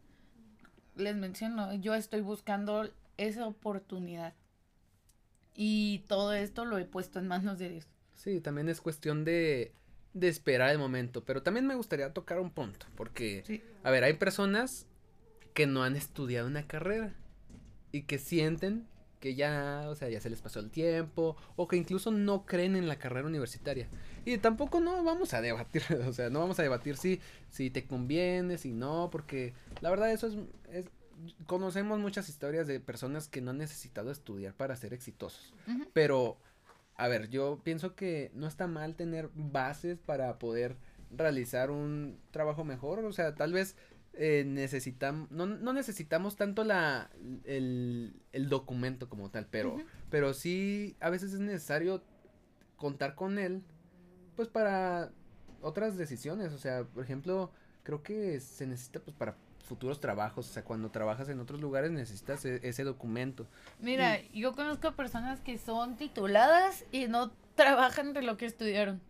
les 0.97 1.17
menciono, 1.17 1.75
yo 1.75 1.95
estoy 1.95 2.23
buscando 2.23 2.91
esa 3.19 3.47
oportunidad. 3.47 4.35
Y 5.55 6.05
todo 6.09 6.33
esto 6.33 6.65
lo 6.65 6.79
he 6.79 6.85
puesto 6.85 7.19
en 7.19 7.29
manos 7.29 7.59
de 7.59 7.69
Dios. 7.69 7.87
Sí, 8.15 8.41
también 8.41 8.69
es 8.69 8.81
cuestión 8.81 9.25
de, 9.25 9.73
de 10.15 10.29
esperar 10.29 10.71
el 10.71 10.79
momento. 10.79 11.25
Pero 11.25 11.43
también 11.43 11.67
me 11.67 11.75
gustaría 11.75 12.13
tocar 12.13 12.41
un 12.41 12.51
punto. 12.51 12.87
Porque, 12.97 13.63
a 13.83 13.91
ver, 13.91 14.05
hay 14.05 14.15
personas 14.15 14.87
que 15.55 15.67
no 15.67 15.83
han 15.83 15.97
estudiado 15.97 16.47
una 16.47 16.67
carrera. 16.67 17.15
Y 17.93 18.03
que 18.03 18.19
sienten 18.19 18.87
que 19.21 19.35
ya, 19.35 19.87
o 19.89 19.95
sea, 19.95 20.09
ya 20.09 20.21
se 20.21 20.31
les 20.31 20.41
pasó 20.41 20.61
el 20.61 20.71
tiempo, 20.71 21.37
o 21.57 21.69
que 21.69 21.77
incluso 21.77 22.11
no 22.11 22.47
creen 22.47 22.77
en 22.77 22.89
la 22.89 22.99
carrera 22.99 23.27
universitaria. 23.27 23.89
Y 24.25 24.39
tampoco 24.39 24.81
no 24.81 25.03
vamos 25.03 25.35
a 25.35 25.41
debatir, 25.41 25.83
o 26.07 26.13
sea, 26.13 26.31
no 26.31 26.41
vamos 26.41 26.59
a 26.59 26.63
debatir 26.63 26.97
si, 26.97 27.21
si 27.51 27.71
te 27.71 27.85
conviene, 27.85 28.59
si 28.59 28.73
no, 28.73 29.09
porque 29.11 29.55
la 29.81 29.91
verdad 29.91 30.13
eso 30.13 30.29
es, 30.71 30.87
conocemos 31.47 31.99
muchas 31.99 32.29
historias 32.29 32.67
de 32.67 32.81
personas 32.81 33.29
que 33.29 33.41
no 33.41 33.51
han 33.51 33.59
necesitado 33.59 34.11
estudiar 34.11 34.55
para 34.55 34.77
ser 34.77 34.93
exitosos. 34.93 35.55
Pero, 35.93 36.39
a 36.97 37.09
ver, 37.09 37.29
yo 37.29 37.61
pienso 37.65 37.95
que 37.95 38.31
no 38.35 38.47
está 38.47 38.67
mal 38.67 38.95
tener 38.95 39.31
bases 39.35 39.99
para 39.99 40.39
poder 40.39 40.77
realizar 41.11 41.71
un 41.71 42.19
trabajo 42.31 42.65
mejor, 42.65 43.05
o 43.05 43.13
sea, 43.13 43.35
tal 43.35 43.53
vez 43.53 43.77
eh, 44.15 44.45
necesitamos, 44.47 45.31
no, 45.31 45.47
no, 45.47 45.73
necesitamos 45.73 46.37
tanto 46.37 46.65
la, 46.65 47.11
el, 47.45 48.15
el, 48.33 48.49
documento 48.49 49.09
como 49.09 49.31
tal, 49.31 49.47
pero, 49.51 49.79
pero 50.11 50.35
sí 50.35 50.97
a 51.01 51.09
veces 51.09 51.33
es 51.33 51.41
necesario 51.41 52.03
contar 52.77 53.15
con 53.15 53.39
él, 53.39 53.63
pues 54.37 54.49
para 54.49 55.13
otras 55.63 55.97
decisiones, 55.97 56.53
o 56.53 56.59
sea, 56.59 56.85
por 56.85 57.03
ejemplo, 57.03 57.53
creo 57.85 58.03
que 58.03 58.39
se 58.41 58.67
necesita 58.67 59.01
pues 59.01 59.17
para 59.17 59.37
futuros 59.69 60.01
trabajos, 60.01 60.49
o 60.49 60.53
sea, 60.53 60.65
cuando 60.65 60.91
trabajas 60.91 61.29
en 61.29 61.39
otros 61.39 61.61
lugares 61.61 61.91
necesitas 61.91 62.45
e, 62.45 62.61
ese 62.63 62.85
documento. 62.85 63.47
Mira, 63.81 64.21
yo 64.33 64.55
conozco 64.55 64.93
personas 64.93 65.41
que 65.41 65.59
son 65.59 65.97
tituladas 65.97 66.85
y 66.91 67.07
no 67.07 67.31
trabajan 67.55 68.15
de 68.15 68.23
lo 68.23 68.37
que 68.37 68.47
estudiaron. 68.47 69.01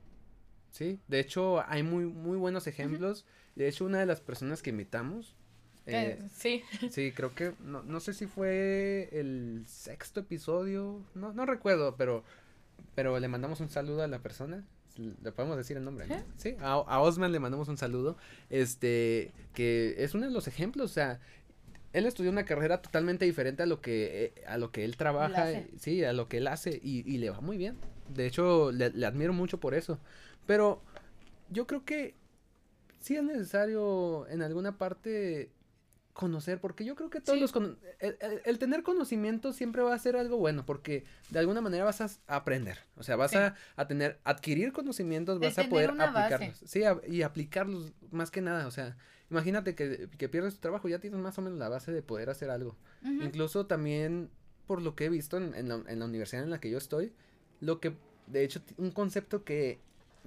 Sí, 0.71 1.01
de 1.09 1.21
hecho 1.21 1.65
hay 1.67 1.83
muy, 1.83 2.05
muy 2.05 2.37
buenos 2.37 2.67
ejemplos. 2.67 3.25
De 3.55 3.69
hecho, 3.69 3.87
una 3.87 4.01
de 4.01 4.07
las 4.07 4.21
personas 4.21 4.61
que 4.61 4.71
invitamos. 4.71 5.35
Eh, 5.87 6.19
sí. 6.35 6.63
Sí, 6.91 7.13
creo 7.13 7.35
que, 7.35 7.55
no, 7.61 7.83
no 7.83 8.01
sé 8.01 8.13
si 8.13 8.27
fue 8.27 9.09
el 9.13 9.65
sexto 9.67 10.21
episodio, 10.21 11.03
no, 11.15 11.33
no 11.33 11.47
recuerdo, 11.47 11.97
pero, 11.97 12.25
pero 12.95 13.19
le 13.19 13.29
mandamos 13.29 13.61
un 13.61 13.71
saludo 13.71 14.03
a 14.03 14.09
la 14.09 14.19
persona. 14.19 14.67
Le 14.99 15.33
podemos 15.33 15.57
decir 15.57 15.77
el 15.77 15.85
nombre, 15.85 16.07
¿no? 16.07 16.17
Sí, 16.37 16.57
a, 16.61 16.73
a, 16.73 17.01
Osman 17.01 17.33
le 17.33 17.39
mandamos 17.39 17.69
un 17.69 17.79
saludo. 17.79 18.17
Este, 18.51 19.33
que 19.55 19.95
es 19.99 20.15
uno 20.15 20.27
de 20.27 20.33
los 20.33 20.49
ejemplos, 20.49 20.91
o 20.91 20.95
sea, 20.95 21.21
él 21.93 22.07
estudió 22.07 22.31
una 22.31 22.45
carrera 22.45 22.83
totalmente 22.83 23.25
diferente 23.25 23.63
a 23.63 23.67
lo 23.67 23.81
que, 23.81 24.25
eh, 24.25 24.45
a 24.47 24.59
lo 24.59 24.73
que 24.73 24.85
él 24.85 24.97
trabaja, 24.97 25.47
sí, 25.79 26.05
a 26.05 26.13
lo 26.13 26.29
que 26.29 26.39
él 26.39 26.49
hace, 26.49 26.81
y, 26.83 27.11
y 27.11 27.19
le 27.19 27.31
va 27.31 27.41
muy 27.41 27.57
bien. 27.57 27.77
De 28.15 28.27
hecho, 28.27 28.73
le, 28.73 28.91
le 28.91 29.07
admiro 29.07 29.33
mucho 29.33 29.59
por 29.59 29.75
eso. 29.75 29.99
Pero 30.47 30.83
yo 31.51 31.67
creo 31.67 31.85
que 31.85 32.15
sí 33.01 33.17
es 33.17 33.23
necesario 33.23 34.27
en 34.29 34.43
alguna 34.43 34.79
parte 34.79 35.51
conocer, 36.19 36.61
porque 36.61 36.85
yo 36.85 36.97
creo 36.97 37.11
que 37.11 37.21
todos 37.21 37.39
los... 37.39 37.55
el, 38.01 38.59
tener 38.59 38.83
conocimiento 38.83 39.53
siempre 39.53 39.83
va 39.83 39.95
a 39.95 39.99
ser 40.01 40.17
algo 40.17 40.37
bueno, 40.37 40.67
porque 40.67 41.05
de 41.31 41.39
alguna 41.39 41.61
manera 41.61 41.85
vas 41.85 42.01
a 42.01 42.11
aprender, 42.27 42.77
o 42.97 43.05
sea, 43.05 43.15
vas 43.15 43.37
a, 43.37 43.55
tener, 43.87 44.19
adquirir 44.25 44.73
conocimientos, 44.73 45.39
vas 45.39 45.57
a 45.61 45.69
poder 45.69 45.91
aplicarlos. 45.91 46.61
Sí, 46.67 46.83
y 47.07 47.23
aplicarlos 47.23 47.93
más 48.11 48.33
que 48.33 48.41
nada, 48.41 48.67
o 48.67 48.73
sea, 48.73 48.97
imagínate 49.31 49.77
que, 49.77 50.09
pierdes 50.29 50.55
tu 50.55 50.61
trabajo, 50.61 50.89
ya 50.89 50.99
tienes 50.99 51.21
más 51.21 51.39
o 51.39 51.43
menos 51.43 51.57
la 51.57 51.69
base 51.69 51.93
de 51.93 52.03
poder 52.03 52.31
hacer 52.31 52.51
algo. 52.51 52.77
Incluso 53.05 53.67
también, 53.67 54.29
por 54.67 54.83
lo 54.83 54.97
que 54.97 55.05
he 55.05 55.11
visto 55.11 55.37
en, 55.37 55.55
en, 55.55 55.69
la, 55.69 55.85
en 55.87 56.01
la 56.01 56.05
universidad 56.05 56.43
en 56.43 56.51
la 56.51 56.59
que 56.59 56.69
yo 56.69 56.79
estoy, 56.79 57.13
lo 57.61 57.79
que, 57.79 57.97
de 58.27 58.43
hecho, 58.43 58.61
un 58.77 58.91
concepto 58.91 59.45
que 59.45 59.79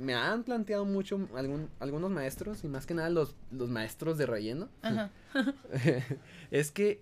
me 0.01 0.13
han 0.13 0.43
planteado 0.43 0.85
mucho 0.85 1.27
algún, 1.35 1.69
algunos 1.79 2.11
maestros, 2.11 2.63
y 2.63 2.67
más 2.67 2.85
que 2.85 2.93
nada 2.93 3.09
los, 3.09 3.35
los 3.51 3.69
maestros 3.69 4.17
de 4.17 4.25
relleno, 4.25 4.69
es 6.51 6.71
que, 6.71 7.01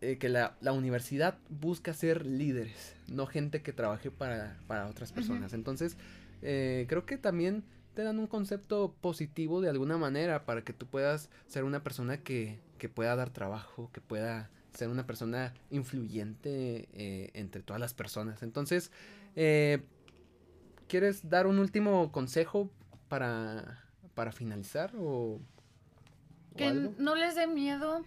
eh, 0.00 0.18
que 0.18 0.28
la, 0.28 0.56
la, 0.60 0.72
universidad 0.72 1.38
busca 1.48 1.94
ser 1.94 2.26
líderes, 2.26 2.94
no 3.08 3.26
gente 3.26 3.62
que 3.62 3.72
trabaje 3.72 4.10
para, 4.10 4.58
para 4.66 4.86
otras 4.86 5.12
personas. 5.12 5.52
Entonces, 5.52 5.96
eh, 6.42 6.86
creo 6.88 7.06
que 7.06 7.16
también 7.16 7.64
te 7.94 8.02
dan 8.02 8.18
un 8.18 8.26
concepto 8.26 8.94
positivo 9.00 9.60
de 9.60 9.70
alguna 9.70 9.96
manera 9.96 10.44
para 10.44 10.62
que 10.62 10.74
tú 10.74 10.86
puedas 10.86 11.30
ser 11.46 11.64
una 11.64 11.82
persona 11.82 12.18
que, 12.18 12.58
que 12.78 12.90
pueda 12.90 13.16
dar 13.16 13.30
trabajo, 13.30 13.90
que 13.92 14.02
pueda 14.02 14.50
ser 14.74 14.88
una 14.88 15.06
persona 15.06 15.54
influyente 15.70 16.88
eh, 16.92 17.30
entre 17.32 17.62
todas 17.62 17.80
las 17.80 17.94
personas. 17.94 18.42
Entonces, 18.42 18.90
eh, 19.34 19.82
¿Quieres 20.88 21.28
dar 21.28 21.46
un 21.46 21.58
último 21.58 22.12
consejo 22.12 22.70
para, 23.08 23.84
para 24.14 24.32
finalizar 24.32 24.92
o, 24.96 25.40
que 26.56 26.72
no 26.98 27.14
les 27.14 27.34
dé 27.34 27.46
miedo 27.46 28.04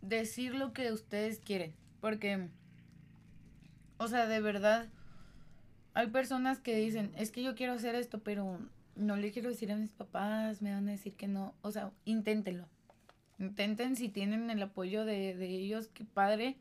decir 0.00 0.54
lo 0.54 0.72
que 0.72 0.92
ustedes 0.92 1.40
quieren, 1.40 1.74
porque, 2.00 2.48
o 3.98 4.08
sea, 4.08 4.26
de 4.26 4.40
verdad, 4.40 4.88
hay 5.94 6.08
personas 6.08 6.60
que 6.60 6.76
dicen, 6.76 7.12
es 7.16 7.30
que 7.30 7.42
yo 7.42 7.54
quiero 7.54 7.72
hacer 7.72 7.94
esto, 7.94 8.20
pero 8.20 8.58
no 8.96 9.16
le 9.16 9.30
quiero 9.32 9.50
decir 9.50 9.72
a 9.72 9.76
mis 9.76 9.92
papás, 9.92 10.62
me 10.62 10.72
van 10.72 10.88
a 10.88 10.92
decir 10.92 11.14
que 11.14 11.28
no, 11.28 11.54
o 11.62 11.70
sea, 11.70 11.90
inténtenlo. 12.04 12.68
Intenten 13.38 13.96
si 13.96 14.08
tienen 14.08 14.50
el 14.50 14.62
apoyo 14.62 15.04
de, 15.04 15.34
de 15.34 15.48
ellos, 15.48 15.88
qué 15.92 16.04
padre. 16.04 16.56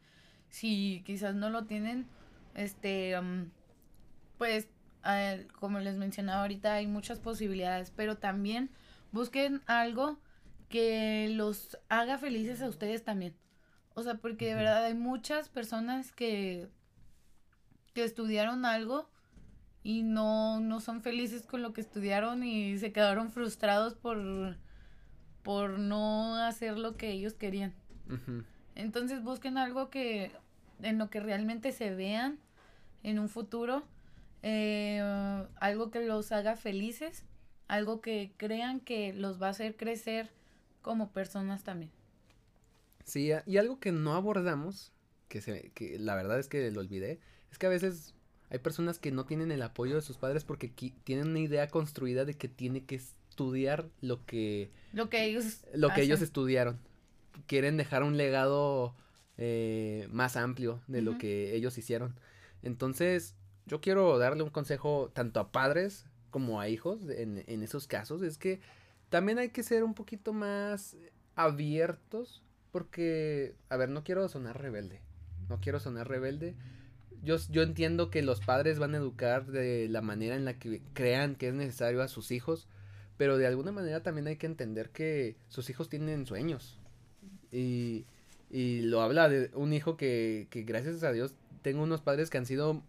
Si 0.49 1.03
quizás 1.05 1.35
no 1.35 1.49
lo 1.49 1.65
tienen, 1.65 2.07
este, 2.55 3.15
pues 4.37 4.67
como 5.59 5.79
les 5.79 5.97
mencionaba 5.97 6.41
ahorita, 6.41 6.73
hay 6.73 6.87
muchas 6.87 7.19
posibilidades, 7.19 7.91
pero 7.95 8.17
también 8.17 8.69
busquen 9.11 9.61
algo 9.65 10.19
que 10.69 11.29
los 11.33 11.77
haga 11.89 12.17
felices 12.17 12.61
a 12.61 12.69
ustedes 12.69 13.03
también. 13.03 13.35
O 13.93 14.03
sea, 14.03 14.15
porque 14.15 14.47
de 14.47 14.55
verdad 14.55 14.85
hay 14.85 14.93
muchas 14.93 15.49
personas 15.49 16.11
que, 16.11 16.69
que 17.93 18.03
estudiaron 18.03 18.65
algo 18.65 19.09
y 19.83 20.03
no, 20.03 20.59
no 20.59 20.79
son 20.79 21.01
felices 21.01 21.45
con 21.45 21.61
lo 21.61 21.73
que 21.73 21.81
estudiaron 21.81 22.43
y 22.43 22.77
se 22.77 22.93
quedaron 22.93 23.31
frustrados 23.31 23.95
por, 23.95 24.57
por 25.43 25.79
no 25.79 26.35
hacer 26.37 26.77
lo 26.77 26.95
que 26.95 27.11
ellos 27.11 27.33
querían. 27.33 27.73
Entonces 28.75 29.23
busquen 29.23 29.57
algo 29.57 29.89
que 29.89 30.31
en 30.81 30.97
lo 30.97 31.09
que 31.09 31.19
realmente 31.19 31.71
se 31.71 31.93
vean 31.93 32.39
en 33.03 33.19
un 33.19 33.29
futuro 33.29 33.83
eh, 34.43 35.01
algo 35.59 35.91
que 35.91 36.01
los 36.01 36.31
haga 36.31 36.55
felices, 36.55 37.23
algo 37.67 38.01
que 38.01 38.33
crean 38.37 38.79
que 38.79 39.13
los 39.13 39.41
va 39.41 39.47
a 39.47 39.51
hacer 39.51 39.75
crecer 39.75 40.29
como 40.81 41.11
personas 41.11 41.63
también. 41.63 41.91
Sí, 43.03 43.31
y 43.45 43.57
algo 43.57 43.79
que 43.79 43.91
no 43.91 44.13
abordamos, 44.13 44.91
que, 45.27 45.41
se, 45.41 45.71
que 45.73 45.97
la 45.99 46.15
verdad 46.15 46.39
es 46.39 46.47
que 46.47 46.69
lo 46.71 46.81
olvidé, 46.81 47.19
es 47.51 47.57
que 47.57 47.65
a 47.65 47.69
veces 47.69 48.13
hay 48.49 48.59
personas 48.59 48.99
que 48.99 49.11
no 49.11 49.25
tienen 49.25 49.51
el 49.51 49.61
apoyo 49.61 49.95
de 49.95 50.01
sus 50.01 50.17
padres 50.17 50.43
porque 50.43 50.67
tienen 51.03 51.29
una 51.29 51.39
idea 51.39 51.67
construida 51.67 52.25
de 52.25 52.33
que 52.33 52.47
tiene 52.47 52.83
que 52.83 52.95
estudiar 52.95 53.89
lo 54.01 54.25
que 54.25 54.71
lo 54.91 55.09
que 55.09 55.23
ellos 55.23 55.65
lo 55.73 55.89
que 55.89 56.01
ellos 56.01 56.21
estudiaron. 56.21 56.77
Quieren 57.47 57.77
dejar 57.77 58.03
un 58.03 58.17
legado 58.17 58.93
eh, 59.37 60.07
más 60.11 60.35
amplio 60.35 60.81
de 60.87 61.01
lo 61.01 61.17
que 61.17 61.55
ellos 61.55 61.77
hicieron. 61.77 62.13
Entonces 62.61 63.35
yo 63.71 63.79
quiero 63.79 64.17
darle 64.17 64.43
un 64.43 64.49
consejo 64.49 65.11
tanto 65.13 65.39
a 65.39 65.53
padres 65.53 66.05
como 66.29 66.59
a 66.59 66.67
hijos 66.67 67.07
en, 67.07 67.45
en 67.47 67.63
esos 67.63 67.87
casos, 67.87 68.21
es 68.21 68.37
que 68.37 68.59
también 69.07 69.39
hay 69.39 69.51
que 69.51 69.63
ser 69.63 69.85
un 69.85 69.93
poquito 69.93 70.33
más 70.33 70.97
abiertos 71.37 72.43
porque, 72.73 73.55
a 73.69 73.77
ver, 73.77 73.87
no 73.87 74.03
quiero 74.03 74.27
sonar 74.27 74.61
rebelde, 74.61 74.99
no 75.47 75.61
quiero 75.61 75.79
sonar 75.79 76.09
rebelde. 76.09 76.53
Yo, 77.23 77.37
yo 77.49 77.61
entiendo 77.61 78.09
que 78.09 78.21
los 78.23 78.41
padres 78.41 78.77
van 78.77 78.93
a 78.93 78.97
educar 78.97 79.45
de 79.45 79.87
la 79.87 80.01
manera 80.01 80.35
en 80.35 80.43
la 80.43 80.59
que 80.59 80.81
crean 80.91 81.35
que 81.35 81.47
es 81.47 81.53
necesario 81.53 82.01
a 82.01 82.09
sus 82.09 82.31
hijos, 82.31 82.67
pero 83.15 83.37
de 83.37 83.47
alguna 83.47 83.71
manera 83.71 84.03
también 84.03 84.27
hay 84.27 84.35
que 84.35 84.47
entender 84.47 84.89
que 84.89 85.37
sus 85.47 85.69
hijos 85.69 85.87
tienen 85.87 86.25
sueños. 86.25 86.77
Y, 87.53 88.05
y 88.49 88.81
lo 88.81 89.01
habla 89.01 89.29
de 89.29 89.49
un 89.53 89.71
hijo 89.71 89.95
que, 89.95 90.47
que 90.49 90.63
gracias 90.63 91.03
a 91.03 91.13
Dios 91.13 91.35
tengo 91.61 91.83
unos 91.83 92.01
padres 92.01 92.29
que 92.29 92.37
han 92.37 92.45
sido 92.45 92.83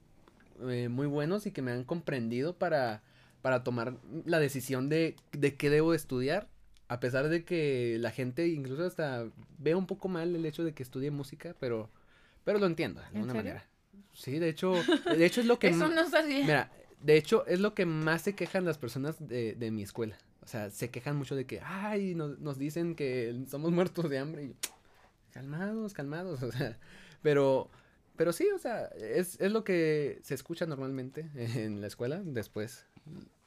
eh, 0.68 0.88
muy 0.88 1.06
buenos 1.06 1.46
y 1.46 1.52
que 1.52 1.62
me 1.62 1.72
han 1.72 1.84
comprendido 1.84 2.56
para, 2.56 3.02
para 3.40 3.64
tomar 3.64 3.96
la 4.24 4.38
decisión 4.38 4.88
de, 4.88 5.16
de 5.32 5.56
qué 5.56 5.70
debo 5.70 5.94
estudiar. 5.94 6.48
A 6.88 7.00
pesar 7.00 7.28
de 7.28 7.44
que 7.44 7.96
la 8.00 8.10
gente 8.10 8.48
incluso 8.48 8.84
hasta 8.84 9.26
ve 9.58 9.74
un 9.74 9.86
poco 9.86 10.08
mal 10.08 10.34
el 10.36 10.44
hecho 10.44 10.62
de 10.62 10.74
que 10.74 10.82
estudie 10.82 11.10
música, 11.10 11.54
pero, 11.58 11.88
pero 12.44 12.58
lo 12.58 12.66
entiendo 12.66 13.00
de 13.00 13.06
alguna 13.06 13.34
manera. 13.34 13.66
Sí, 14.12 14.38
de 14.38 14.48
hecho, 14.48 14.74
de 15.16 15.24
hecho 15.24 15.40
es 15.40 15.46
lo 15.46 15.58
que... 15.60 15.68
Eso 15.68 15.88
no 15.88 16.08
sabía. 16.08 16.40
Mira, 16.40 16.72
de 17.00 17.16
hecho 17.16 17.46
es 17.46 17.60
lo 17.60 17.74
que 17.74 17.86
más 17.86 18.22
se 18.22 18.34
quejan 18.34 18.64
las 18.64 18.78
personas 18.78 19.26
de, 19.26 19.54
de 19.54 19.70
mi 19.70 19.82
escuela. 19.82 20.18
O 20.42 20.46
sea, 20.46 20.70
se 20.70 20.90
quejan 20.90 21.16
mucho 21.16 21.36
de 21.36 21.46
que, 21.46 21.60
ay, 21.60 22.14
nos, 22.14 22.38
nos 22.40 22.58
dicen 22.58 22.94
que 22.94 23.44
somos 23.48 23.70
muertos 23.72 24.10
de 24.10 24.18
hambre. 24.18 24.44
Y 24.44 24.56
calmados, 25.32 25.94
calmados. 25.94 26.42
O 26.42 26.52
sea, 26.52 26.78
pero 27.22 27.70
pero 28.16 28.32
sí, 28.32 28.48
o 28.54 28.58
sea, 28.58 28.86
es, 28.86 29.40
es 29.40 29.52
lo 29.52 29.64
que 29.64 30.20
se 30.22 30.34
escucha 30.34 30.66
normalmente 30.66 31.30
en 31.34 31.80
la 31.80 31.86
escuela. 31.86 32.20
Después 32.24 32.86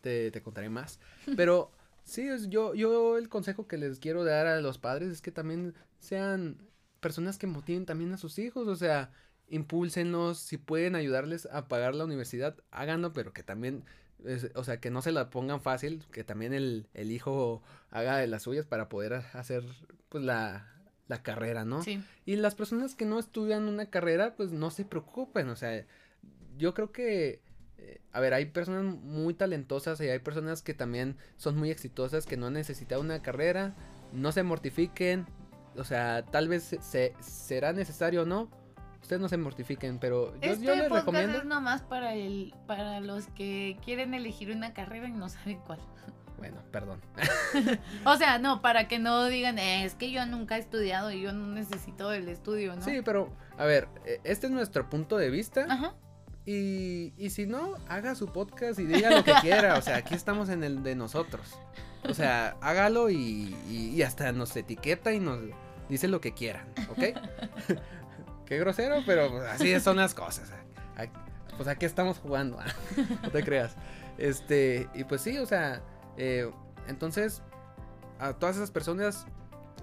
te, 0.02 0.32
te 0.32 0.42
contaré 0.42 0.70
más. 0.70 1.00
Pero 1.38 1.72
sí, 2.04 2.28
es, 2.28 2.50
yo, 2.50 2.74
yo 2.74 3.18
el 3.18 3.30
consejo 3.30 3.68
que 3.68 3.78
les 3.78 4.00
quiero 4.00 4.24
dar 4.24 4.48
a 4.48 4.62
los 4.62 4.78
padres 4.78 5.10
es 5.10 5.22
que 5.22 5.32
también 5.32 5.74
sean 6.00 6.58
personas 7.00 7.38
que 7.38 7.48
motiven 7.48 7.86
también 7.86 8.14
a 8.14 8.18
sus 8.18 8.40
hijos. 8.40 8.68
O 8.68 8.76
sea, 8.76 9.12
impúlsenos, 9.48 10.40
si 10.40 10.58
pueden 10.58 10.96
ayudarles 10.96 11.48
a 11.52 11.68
pagar 11.68 11.96
la 11.96 12.06
universidad, 12.06 12.56
háganlo, 12.72 13.14
pero 13.14 13.34
que 13.34 13.44
también, 13.44 13.84
o 14.56 14.64
sea, 14.64 14.80
que 14.80 14.90
no 14.90 15.02
se 15.02 15.12
la 15.12 15.30
pongan 15.30 15.62
fácil, 15.62 16.06
que 16.12 16.24
también 16.24 16.54
el, 16.54 16.88
el 16.94 17.12
hijo 17.12 17.62
haga 17.92 18.18
de 18.18 18.28
las 18.28 18.44
suyas 18.44 18.66
para 18.66 18.90
poder 18.90 19.14
hacer, 19.14 19.64
pues, 20.10 20.24
la, 20.24 20.75
la 21.08 21.22
carrera, 21.22 21.66
¿no? 21.66 21.84
Sí. 21.84 22.04
Y 22.26 22.36
las 22.36 22.56
personas 22.56 22.96
que 22.96 23.06
no 23.06 23.20
estudian 23.20 23.68
una 23.68 23.88
carrera, 23.88 24.36
pues, 24.36 24.52
no 24.52 24.72
se 24.72 24.86
preocupen, 24.86 25.50
o 25.50 25.56
sea, 25.56 25.86
yo 26.58 26.74
creo 26.74 26.92
que 26.92 27.42
eh, 27.78 28.02
a 28.14 28.20
ver, 28.20 28.34
hay 28.34 28.46
personas 28.46 28.84
muy 28.86 29.34
talentosas 29.34 30.00
y 30.00 30.08
hay 30.08 30.20
personas 30.20 30.62
que 30.62 30.74
también 30.74 31.18
son 31.38 31.58
muy 31.58 31.72
exitosas 31.72 32.26
que 32.26 32.38
no 32.38 32.50
necesitan 32.50 33.00
una 33.00 33.22
carrera, 33.22 33.76
no 34.14 34.32
se 34.32 34.44
mortifiquen, 34.44 35.26
o 35.76 35.84
sea, 35.84 36.24
tal 36.24 36.48
vez 36.48 36.76
se, 36.80 37.14
será 37.20 37.74
necesario 37.74 38.24
o 38.24 38.26
no, 38.26 38.50
ustedes 39.02 39.22
no 39.22 39.28
se 39.28 39.38
mortifiquen, 39.38 40.00
pero 40.00 40.34
yo, 40.36 40.52
este 40.52 40.66
yo 40.66 40.76
les 40.76 40.90
recomiendo. 40.90 41.40
es 41.40 41.46
nomás 41.46 41.82
para 41.82 42.16
el, 42.16 42.54
para 42.66 43.02
los 43.02 43.28
que 43.28 43.78
quieren 43.84 44.14
elegir 44.14 44.52
una 44.52 44.74
carrera 44.74 45.10
y 45.10 45.14
no 45.14 45.28
saben 45.30 45.60
cuál. 45.60 45.80
Bueno, 46.38 46.62
perdón. 46.72 47.02
o 48.06 48.18
sea, 48.18 48.40
no, 48.40 48.62
para 48.62 48.88
que 48.88 49.00
no 49.00 49.26
digan, 49.26 49.58
eh, 49.60 49.86
es 49.86 49.96
que 49.96 50.12
yo 50.12 50.26
nunca 50.26 50.58
he 50.58 50.60
estudiado 50.60 51.12
y 51.12 51.22
yo 51.22 51.32
no 51.32 51.48
necesito 51.48 52.12
el 52.12 52.28
estudio, 52.28 52.76
¿no? 52.76 52.82
Sí, 52.82 53.02
pero, 53.04 53.30
a 53.58 53.66
ver, 53.66 53.88
e, 54.06 54.20
este 54.24 54.48
es 54.48 54.52
nuestro 54.52 54.90
punto 54.90 55.18
de 55.18 55.30
vista. 55.30 55.66
Ajá. 55.70 55.96
Y, 56.46 57.14
y 57.18 57.32
si 57.32 57.48
no, 57.48 57.76
haga 57.88 58.14
su 58.14 58.28
podcast 58.28 58.80
y 58.80 58.86
diga 58.86 59.10
lo 59.10 59.24
que 59.24 59.34
quiera. 59.42 59.78
O 59.78 59.82
sea, 59.82 59.98
aquí 59.98 60.14
estamos 60.14 60.50
en 60.50 60.64
el 60.64 60.84
de 60.84 60.96
nosotros. 60.96 61.58
O 62.08 62.14
sea, 62.14 62.56
hágalo 62.62 63.10
y, 63.10 63.56
y, 63.68 64.02
hasta 64.04 64.32
nos 64.32 64.56
etiqueta 64.56 65.12
y 65.12 65.20
nos 65.20 65.40
dice 65.90 66.08
lo 66.08 66.22
que 66.22 66.34
quieran, 66.34 66.68
¿ok? 66.90 67.00
Qué 68.46 68.60
grosero, 68.60 68.98
pero 69.08 69.42
así 69.48 69.80
son 69.80 69.98
las 69.98 70.14
cosas. 70.14 70.52
Pues 71.58 71.70
aquí 71.70 71.86
estamos 71.86 72.20
jugando, 72.20 72.60
no 73.24 73.30
te 73.30 73.44
creas. 73.44 73.76
Este, 74.18 74.90
y 74.94 75.06
pues 75.06 75.22
sí, 75.22 75.38
o 75.38 75.46
sea, 75.46 75.82
eh, 76.18 76.50
entonces, 76.88 77.42
a 78.20 78.34
todas 78.34 78.56
esas 78.56 78.72
personas, 78.72 79.26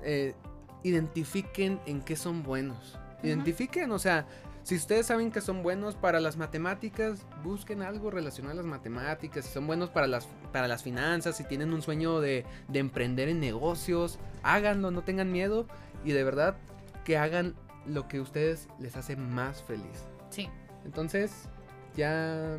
eh, 0.02 0.34
identifiquen 0.82 1.80
en 1.86 2.02
qué 2.02 2.16
son 2.16 2.42
buenos. 2.42 2.98
Identifiquen, 3.22 3.90
o 3.92 3.98
sea, 3.98 4.26
si 4.62 4.76
ustedes 4.76 5.06
saben 5.06 5.32
que 5.32 5.40
son 5.40 5.62
buenos 5.62 5.96
para 5.96 6.20
las 6.20 6.36
matemáticas, 6.36 7.26
busquen 7.42 7.82
algo 7.82 8.10
relacionado 8.10 8.52
a 8.52 8.56
las 8.62 8.66
matemáticas. 8.66 9.44
Si 9.44 9.52
son 9.52 9.66
buenos 9.66 9.90
para 9.90 10.06
las, 10.06 10.28
para 10.52 10.68
las 10.68 10.82
finanzas, 10.84 11.36
si 11.36 11.44
tienen 11.44 11.72
un 11.72 11.82
sueño 11.82 12.20
de, 12.20 12.44
de 12.68 12.78
emprender 12.78 13.28
en 13.28 13.40
negocios, 13.40 14.18
háganlo, 14.42 14.92
no 14.92 15.02
tengan 15.02 15.32
miedo. 15.32 15.66
Y 16.04 16.12
de 16.12 16.22
verdad 16.22 16.56
que 17.04 17.18
hagan 17.18 17.56
lo 17.86 18.06
que 18.06 18.18
a 18.18 18.22
ustedes 18.22 18.68
les 18.78 18.96
hace 18.96 19.16
más 19.16 19.62
feliz. 19.64 20.04
Sí. 20.30 20.48
Entonces, 20.84 21.48
ya 21.96 22.58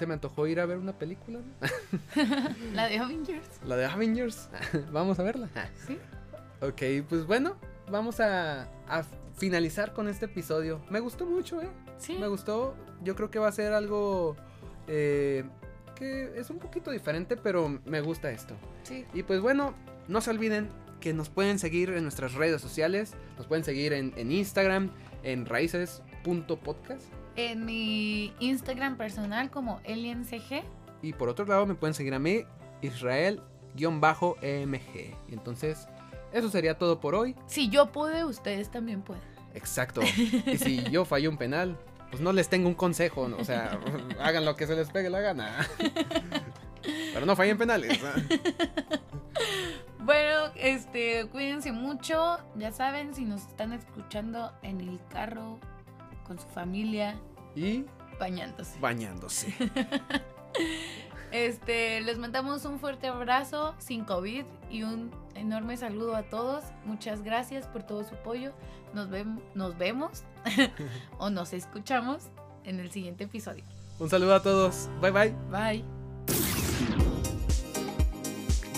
se 0.00 0.06
me 0.06 0.14
antojó 0.14 0.46
ir 0.46 0.60
a 0.60 0.64
ver 0.64 0.78
una 0.78 0.94
película. 0.94 1.40
La 2.72 2.88
de 2.88 2.96
Avengers. 2.96 3.46
La 3.66 3.76
de 3.76 3.84
Avengers. 3.84 4.48
Vamos 4.92 5.18
a 5.18 5.22
verla. 5.22 5.50
Sí. 5.86 5.98
Ok, 6.62 7.06
pues 7.06 7.26
bueno, 7.26 7.56
vamos 7.90 8.18
a, 8.20 8.62
a 8.88 9.04
finalizar 9.36 9.92
con 9.92 10.08
este 10.08 10.24
episodio. 10.24 10.80
Me 10.88 11.00
gustó 11.00 11.26
mucho, 11.26 11.60
¿eh? 11.60 11.68
Sí. 11.98 12.16
Me 12.18 12.28
gustó. 12.28 12.74
Yo 13.02 13.14
creo 13.14 13.30
que 13.30 13.38
va 13.38 13.48
a 13.48 13.52
ser 13.52 13.74
algo 13.74 14.36
eh, 14.88 15.44
que 15.96 16.32
es 16.38 16.48
un 16.48 16.58
poquito 16.58 16.90
diferente, 16.90 17.36
pero 17.36 17.78
me 17.84 18.00
gusta 18.00 18.30
esto. 18.30 18.54
Sí. 18.84 19.04
Y 19.12 19.22
pues 19.22 19.42
bueno, 19.42 19.74
no 20.08 20.22
se 20.22 20.30
olviden 20.30 20.70
que 21.00 21.12
nos 21.12 21.28
pueden 21.28 21.58
seguir 21.58 21.90
en 21.90 22.04
nuestras 22.04 22.32
redes 22.32 22.62
sociales. 22.62 23.12
Nos 23.36 23.46
pueden 23.46 23.64
seguir 23.64 23.92
en, 23.92 24.32
Instagram, 24.32 24.92
en 25.24 25.44
raíces.podcast. 26.24 27.04
En 27.36 27.64
mi 27.64 28.34
Instagram 28.40 28.96
personal 28.96 29.50
como 29.50 29.80
ElienCG. 29.84 30.62
Y 31.02 31.12
por 31.12 31.28
otro 31.28 31.46
lado 31.46 31.66
me 31.66 31.74
pueden 31.74 31.94
seguir 31.94 32.14
a 32.14 32.18
mí, 32.18 32.44
Israel-EMG. 32.82 33.40
Entonces, 35.30 35.88
eso 36.32 36.50
sería 36.50 36.76
todo 36.76 37.00
por 37.00 37.14
hoy. 37.14 37.34
Si 37.46 37.68
yo 37.68 37.92
pude, 37.92 38.24
ustedes 38.24 38.70
también 38.70 39.02
pueden. 39.02 39.22
Exacto. 39.54 40.00
Y 40.46 40.58
si 40.58 40.82
yo 40.90 41.04
fallé 41.04 41.28
un 41.28 41.36
penal, 41.36 41.76
pues 42.10 42.20
no 42.22 42.32
les 42.32 42.48
tengo 42.48 42.68
un 42.68 42.74
consejo, 42.74 43.30
o 43.38 43.44
sea, 43.44 43.78
hagan 44.20 44.44
lo 44.44 44.56
que 44.56 44.66
se 44.66 44.74
les 44.76 44.90
pegue 44.90 45.10
la 45.10 45.20
gana. 45.20 45.66
Pero 47.12 47.26
no 47.26 47.36
fallen 47.36 47.58
penales. 47.58 48.00
Bueno, 49.98 50.50
este, 50.56 51.26
cuídense 51.30 51.72
mucho. 51.72 52.38
Ya 52.56 52.72
saben, 52.72 53.14
si 53.14 53.24
nos 53.24 53.42
están 53.46 53.72
escuchando 53.72 54.50
en 54.62 54.80
el 54.80 54.98
carro, 55.10 55.60
con 56.30 56.38
su 56.38 56.46
familia. 56.46 57.20
Y 57.56 57.84
bañándose. 58.20 58.78
Bañándose. 58.78 59.52
Este, 61.32 62.00
les 62.00 62.18
mandamos 62.18 62.64
un 62.64 62.80
fuerte 62.80 63.06
abrazo 63.06 63.76
sin 63.78 64.04
COVID 64.04 64.42
y 64.68 64.82
un 64.82 65.12
enorme 65.36 65.76
saludo 65.76 66.16
a 66.16 66.24
todos. 66.24 66.64
Muchas 66.84 67.22
gracias 67.22 67.68
por 67.68 67.84
todo 67.84 68.02
su 68.02 68.16
apoyo. 68.16 68.52
Nos, 68.94 69.08
nos 69.54 69.78
vemos 69.78 70.24
o 71.18 71.30
nos 71.30 71.52
escuchamos 71.52 72.24
en 72.64 72.80
el 72.80 72.90
siguiente 72.90 73.24
episodio. 73.24 73.62
Un 74.00 74.10
saludo 74.10 74.34
a 74.34 74.42
todos. 74.42 74.88
Bye 75.00 75.12
bye. 75.12 75.34
Bye. 75.52 75.84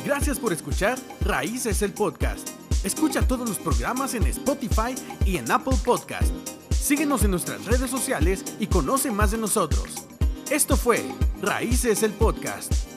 Gracias 0.05 0.39
por 0.39 0.53
escuchar 0.53 0.99
Raíces 1.23 1.81
el 1.81 1.95
Podcast. 1.95 2.51
Escucha 2.85 3.27
todos 3.27 3.49
los 3.49 3.59
programas 3.59 4.13
en 4.13 4.25
Spotify 4.25 4.95
y 5.25 5.39
en 5.39 5.51
Apple 5.51 5.79
Podcast. 5.83 6.35
Síguenos 6.83 7.23
en 7.23 7.31
nuestras 7.31 7.65
redes 7.65 7.89
sociales 7.89 8.45
y 8.59 8.67
conoce 8.67 9.13
más 9.13 9.31
de 9.31 9.39
nosotros. 9.39 10.05
Esto 10.51 10.77
fue 10.77 11.01
Raíces 11.41 12.03
el 12.03 12.11
Podcast. 12.11 12.92